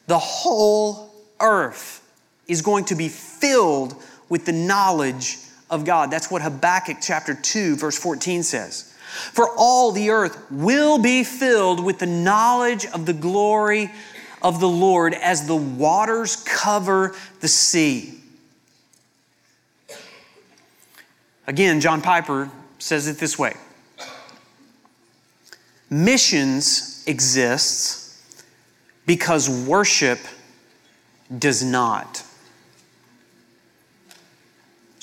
the 0.07 0.19
whole 0.19 1.13
earth 1.39 2.01
is 2.47 2.61
going 2.61 2.85
to 2.85 2.95
be 2.95 3.09
filled 3.09 3.95
with 4.29 4.45
the 4.45 4.51
knowledge 4.51 5.37
of 5.69 5.85
God. 5.85 6.11
That's 6.11 6.29
what 6.29 6.41
Habakkuk 6.41 6.97
chapter 7.01 7.33
2, 7.33 7.75
verse 7.75 7.97
14 7.97 8.43
says. 8.43 8.93
For 9.31 9.49
all 9.57 9.91
the 9.91 10.09
earth 10.09 10.37
will 10.51 10.97
be 10.97 11.23
filled 11.23 11.83
with 11.83 11.99
the 11.99 12.05
knowledge 12.05 12.85
of 12.87 13.05
the 13.05 13.13
glory 13.13 13.91
of 14.41 14.59
the 14.59 14.69
Lord 14.69 15.13
as 15.13 15.47
the 15.47 15.55
waters 15.55 16.35
cover 16.35 17.15
the 17.39 17.47
sea. 17.47 18.13
Again, 21.47 21.79
John 21.79 22.01
Piper 22.01 22.49
says 22.79 23.07
it 23.07 23.17
this 23.17 23.39
way 23.39 23.55
Missions 25.89 27.03
exists 27.07 28.35
because 29.05 29.49
worship 29.49 30.19
does 31.37 31.63
not. 31.63 32.23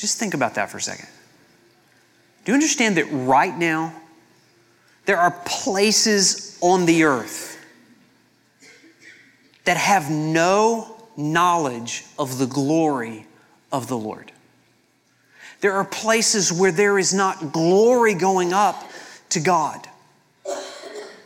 Just 0.03 0.19
think 0.19 0.35
about 0.35 0.57
that 0.57 0.69
for 0.69 0.79
a 0.79 0.81
second. 0.81 1.07
Do 2.45 2.51
you 2.51 2.55
understand 2.55 2.97
that 2.97 3.05
right 3.05 3.57
now, 3.57 3.95
there 5.05 5.17
are 5.17 5.31
places 5.47 6.59
on 6.61 6.87
the 6.87 7.05
earth 7.05 7.65
that 9.65 9.77
have 9.77 10.11
no 10.11 10.97
knowledge 11.17 12.05
of 12.19 12.39
the 12.39 12.47
glory 12.47 13.29
of 13.71 13.87
the 13.87 13.97
Lord. 13.97 14.33
There 15.61 15.75
are 15.75 15.85
places 15.85 16.53
where 16.53 16.73
there 16.73 16.99
is 16.99 17.15
not 17.15 17.53
glory 17.53 18.15
going 18.15 18.53
up 18.53 18.91
to 19.29 19.39
God. 19.39 19.87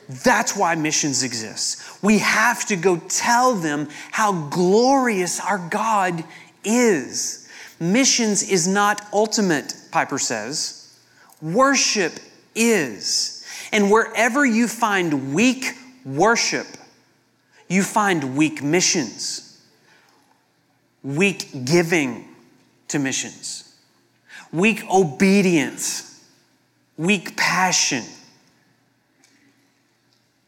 That's 0.06 0.54
why 0.54 0.74
missions 0.74 1.22
exist. 1.22 1.82
We 2.02 2.18
have 2.18 2.66
to 2.66 2.76
go 2.76 2.98
tell 3.08 3.54
them 3.54 3.88
how 4.10 4.48
glorious 4.50 5.40
our 5.40 5.66
God 5.70 6.22
is. 6.62 7.45
Missions 7.78 8.48
is 8.48 8.66
not 8.66 9.02
ultimate, 9.12 9.74
Piper 9.90 10.18
says. 10.18 10.98
Worship 11.42 12.14
is. 12.54 13.44
And 13.72 13.90
wherever 13.90 14.44
you 14.44 14.68
find 14.68 15.34
weak 15.34 15.72
worship, 16.04 16.66
you 17.68 17.82
find 17.82 18.36
weak 18.36 18.62
missions, 18.62 19.60
weak 21.02 21.48
giving 21.64 22.28
to 22.88 22.98
missions 22.98 23.66
weak 24.52 24.82
obedience, 24.90 26.24
weak 26.96 27.36
passion. 27.36 28.02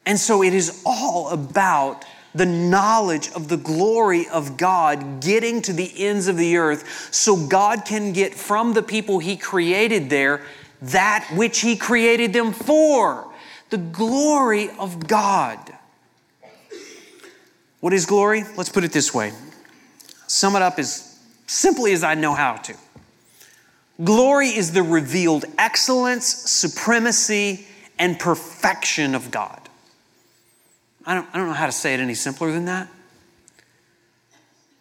And 0.07 0.19
so 0.19 0.43
it 0.43 0.55
is 0.55 0.83
all 0.87 1.29
about 1.31 2.05
the 2.35 2.47
knowledge 2.47 3.31
of 3.33 3.49
the 3.49 3.57
glory 3.57 4.29
of 4.29 4.57
God 4.57 5.21
getting 5.21 5.63
to 5.63 5.73
the 5.73 5.93
ends 5.97 6.29
of 6.29 6.37
the 6.37 6.57
earth 6.57 7.09
so 7.13 7.37
God 7.37 7.85
can 7.85 8.13
get 8.13 8.35
from 8.35 8.75
the 8.75 8.83
people 8.83 9.19
He 9.19 9.37
created 9.37 10.11
there 10.11 10.43
that 10.83 11.29
which 11.35 11.61
He 11.61 11.77
created 11.77 12.33
them 12.33 12.53
for 12.53 13.31
the 13.71 13.79
glory 13.79 14.71
of 14.79 15.07
God. 15.07 15.59
What 17.81 17.93
is 17.93 18.07
glory? 18.07 18.45
Let's 18.57 18.71
put 18.71 18.85
it 18.85 18.93
this 18.93 19.13
way 19.15 19.33
sum 20.27 20.55
it 20.55 20.63
up 20.63 20.79
as 20.79 21.19
simply 21.47 21.93
as 21.93 22.05
I 22.05 22.15
know 22.15 22.35
how 22.35 22.57
to. 22.57 22.75
Glory 24.05 24.49
is 24.49 24.73
the 24.73 24.83
revealed 24.83 25.45
excellence, 25.57 26.27
supremacy, 26.27 27.67
and 27.99 28.19
perfection 28.19 29.15
of 29.15 29.31
God. 29.31 29.68
I 31.09 31.15
don't, 31.15 31.27
I 31.33 31.39
don't 31.39 31.47
know 31.47 31.55
how 31.55 31.65
to 31.65 31.73
say 31.73 31.95
it 31.95 32.01
any 32.01 32.13
simpler 32.13 32.53
than 32.53 32.67
that. 32.67 32.87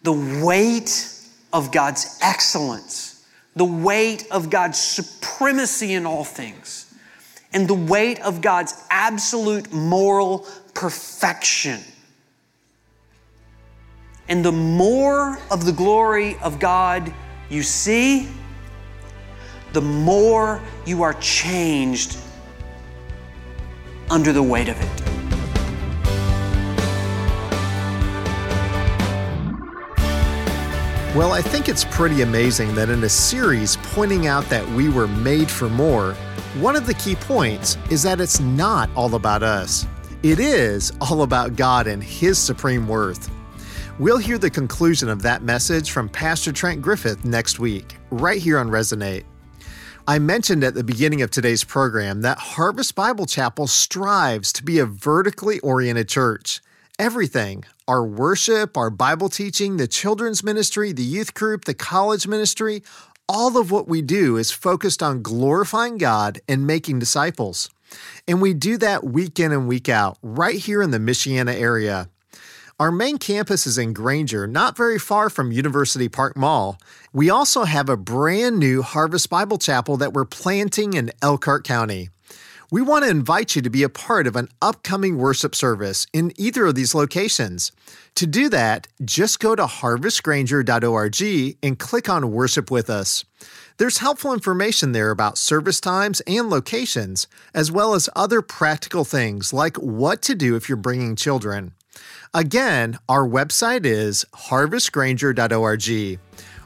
The 0.02 0.12
weight 0.44 1.10
of 1.54 1.72
God's 1.72 2.18
excellence, 2.22 3.26
the 3.56 3.64
weight 3.64 4.26
of 4.30 4.50
God's 4.50 4.78
supremacy 4.78 5.94
in 5.94 6.04
all 6.04 6.24
things, 6.24 6.94
and 7.54 7.66
the 7.66 7.72
weight 7.72 8.20
of 8.20 8.42
God's 8.42 8.74
absolute 8.90 9.72
moral 9.72 10.46
perfection. 10.74 11.80
And 14.28 14.44
the 14.44 14.52
more 14.52 15.38
of 15.50 15.64
the 15.64 15.72
glory 15.72 16.36
of 16.42 16.60
God 16.60 17.10
you 17.48 17.62
see, 17.62 18.28
the 19.72 19.80
more 19.80 20.60
you 20.84 21.02
are 21.02 21.14
changed 21.14 22.18
under 24.10 24.34
the 24.34 24.42
weight 24.42 24.68
of 24.68 24.78
it. 24.78 25.07
Well, 31.18 31.32
I 31.32 31.42
think 31.42 31.68
it's 31.68 31.82
pretty 31.82 32.22
amazing 32.22 32.76
that 32.76 32.90
in 32.90 33.02
a 33.02 33.08
series 33.08 33.76
pointing 33.78 34.28
out 34.28 34.44
that 34.50 34.64
we 34.68 34.88
were 34.88 35.08
made 35.08 35.50
for 35.50 35.68
more, 35.68 36.14
one 36.60 36.76
of 36.76 36.86
the 36.86 36.94
key 36.94 37.16
points 37.16 37.76
is 37.90 38.04
that 38.04 38.20
it's 38.20 38.38
not 38.38 38.88
all 38.94 39.12
about 39.16 39.42
us. 39.42 39.84
It 40.22 40.38
is 40.38 40.92
all 41.00 41.22
about 41.22 41.56
God 41.56 41.88
and 41.88 42.00
His 42.00 42.38
supreme 42.38 42.86
worth. 42.86 43.28
We'll 43.98 44.18
hear 44.18 44.38
the 44.38 44.48
conclusion 44.48 45.08
of 45.08 45.22
that 45.22 45.42
message 45.42 45.90
from 45.90 46.08
Pastor 46.08 46.52
Trent 46.52 46.82
Griffith 46.82 47.24
next 47.24 47.58
week, 47.58 47.96
right 48.12 48.40
here 48.40 48.56
on 48.56 48.68
Resonate. 48.68 49.24
I 50.06 50.20
mentioned 50.20 50.62
at 50.62 50.74
the 50.74 50.84
beginning 50.84 51.22
of 51.22 51.32
today's 51.32 51.64
program 51.64 52.20
that 52.20 52.38
Harvest 52.38 52.94
Bible 52.94 53.26
Chapel 53.26 53.66
strives 53.66 54.52
to 54.52 54.62
be 54.62 54.78
a 54.78 54.86
vertically 54.86 55.58
oriented 55.60 56.08
church. 56.08 56.60
Everything 56.98 57.64
our 57.86 58.04
worship, 58.04 58.76
our 58.76 58.90
Bible 58.90 59.28
teaching, 59.28 59.76
the 59.76 59.88
children's 59.88 60.42
ministry, 60.44 60.92
the 60.92 61.02
youth 61.02 61.32
group, 61.32 61.64
the 61.64 61.72
college 61.72 62.26
ministry 62.26 62.82
all 63.28 63.58
of 63.58 63.70
what 63.70 63.86
we 63.86 64.00
do 64.00 64.36
is 64.36 64.50
focused 64.50 65.02
on 65.02 65.22
glorifying 65.22 65.98
God 65.98 66.40
and 66.48 66.66
making 66.66 66.98
disciples. 66.98 67.68
And 68.26 68.40
we 68.40 68.54
do 68.54 68.78
that 68.78 69.04
week 69.04 69.38
in 69.38 69.52
and 69.52 69.68
week 69.68 69.88
out, 69.88 70.18
right 70.22 70.56
here 70.56 70.80
in 70.80 70.92
the 70.92 70.98
Michiana 70.98 71.54
area. 71.54 72.08
Our 72.80 72.90
main 72.90 73.18
campus 73.18 73.66
is 73.66 73.76
in 73.76 73.92
Granger, 73.92 74.46
not 74.46 74.76
very 74.76 74.98
far 74.98 75.28
from 75.28 75.52
University 75.52 76.08
Park 76.08 76.36
Mall. 76.36 76.78
We 77.12 77.28
also 77.28 77.64
have 77.64 77.88
a 77.88 77.96
brand 77.96 78.58
new 78.58 78.82
Harvest 78.82 79.28
Bible 79.28 79.58
Chapel 79.58 79.96
that 79.98 80.12
we're 80.12 80.24
planting 80.24 80.94
in 80.94 81.10
Elkhart 81.20 81.64
County. 81.64 82.08
We 82.70 82.82
want 82.82 83.04
to 83.04 83.10
invite 83.10 83.56
you 83.56 83.62
to 83.62 83.70
be 83.70 83.82
a 83.82 83.88
part 83.88 84.26
of 84.26 84.36
an 84.36 84.48
upcoming 84.60 85.16
worship 85.16 85.54
service 85.54 86.06
in 86.12 86.34
either 86.36 86.66
of 86.66 86.74
these 86.74 86.94
locations. 86.94 87.72
To 88.16 88.26
do 88.26 88.50
that, 88.50 88.88
just 89.02 89.40
go 89.40 89.56
to 89.56 89.64
harvestgranger.org 89.64 91.56
and 91.62 91.78
click 91.78 92.10
on 92.10 92.30
Worship 92.30 92.70
with 92.70 92.90
Us. 92.90 93.24
There's 93.78 93.98
helpful 93.98 94.34
information 94.34 94.92
there 94.92 95.10
about 95.10 95.38
service 95.38 95.80
times 95.80 96.20
and 96.26 96.50
locations, 96.50 97.26
as 97.54 97.72
well 97.72 97.94
as 97.94 98.10
other 98.14 98.42
practical 98.42 99.06
things 99.06 99.54
like 99.54 99.78
what 99.78 100.20
to 100.22 100.34
do 100.34 100.54
if 100.54 100.68
you're 100.68 100.76
bringing 100.76 101.16
children. 101.16 101.72
Again, 102.34 102.98
our 103.08 103.26
website 103.26 103.86
is 103.86 104.26
harvestgranger.org 104.34 106.18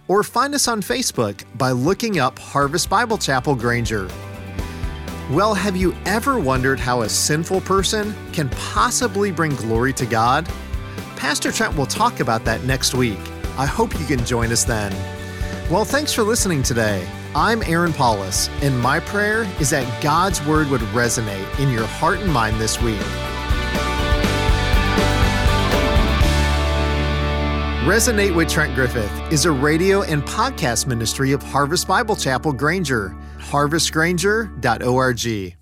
or 0.08 0.22
find 0.24 0.54
us 0.56 0.66
on 0.66 0.82
Facebook 0.82 1.44
by 1.56 1.70
looking 1.70 2.18
up 2.18 2.40
Harvest 2.40 2.90
Bible 2.90 3.18
Chapel 3.18 3.54
Granger. 3.54 4.10
Well, 5.32 5.54
have 5.54 5.78
you 5.78 5.94
ever 6.04 6.38
wondered 6.38 6.78
how 6.78 7.00
a 7.00 7.08
sinful 7.08 7.62
person 7.62 8.14
can 8.34 8.50
possibly 8.50 9.30
bring 9.30 9.54
glory 9.54 9.94
to 9.94 10.04
God? 10.04 10.46
Pastor 11.16 11.50
Trent 11.50 11.74
will 11.74 11.86
talk 11.86 12.20
about 12.20 12.44
that 12.44 12.64
next 12.64 12.92
week. 12.92 13.18
I 13.56 13.64
hope 13.64 13.98
you 13.98 14.04
can 14.04 14.22
join 14.26 14.52
us 14.52 14.64
then. 14.64 14.92
Well, 15.70 15.86
thanks 15.86 16.12
for 16.12 16.22
listening 16.22 16.62
today. 16.62 17.08
I'm 17.34 17.62
Aaron 17.62 17.94
Paulus, 17.94 18.50
and 18.60 18.78
my 18.78 19.00
prayer 19.00 19.50
is 19.58 19.70
that 19.70 20.02
God's 20.02 20.44
Word 20.44 20.68
would 20.68 20.82
resonate 20.92 21.58
in 21.58 21.70
your 21.70 21.86
heart 21.86 22.18
and 22.18 22.30
mind 22.30 22.60
this 22.60 22.78
week. 22.82 23.00
Resonate 27.88 28.36
with 28.36 28.50
Trent 28.50 28.74
Griffith 28.74 29.32
is 29.32 29.46
a 29.46 29.50
radio 29.50 30.02
and 30.02 30.22
podcast 30.24 30.86
ministry 30.86 31.32
of 31.32 31.42
Harvest 31.42 31.88
Bible 31.88 32.16
Chapel 32.16 32.52
Granger, 32.52 33.16
harvestgranger.org. 33.52 35.61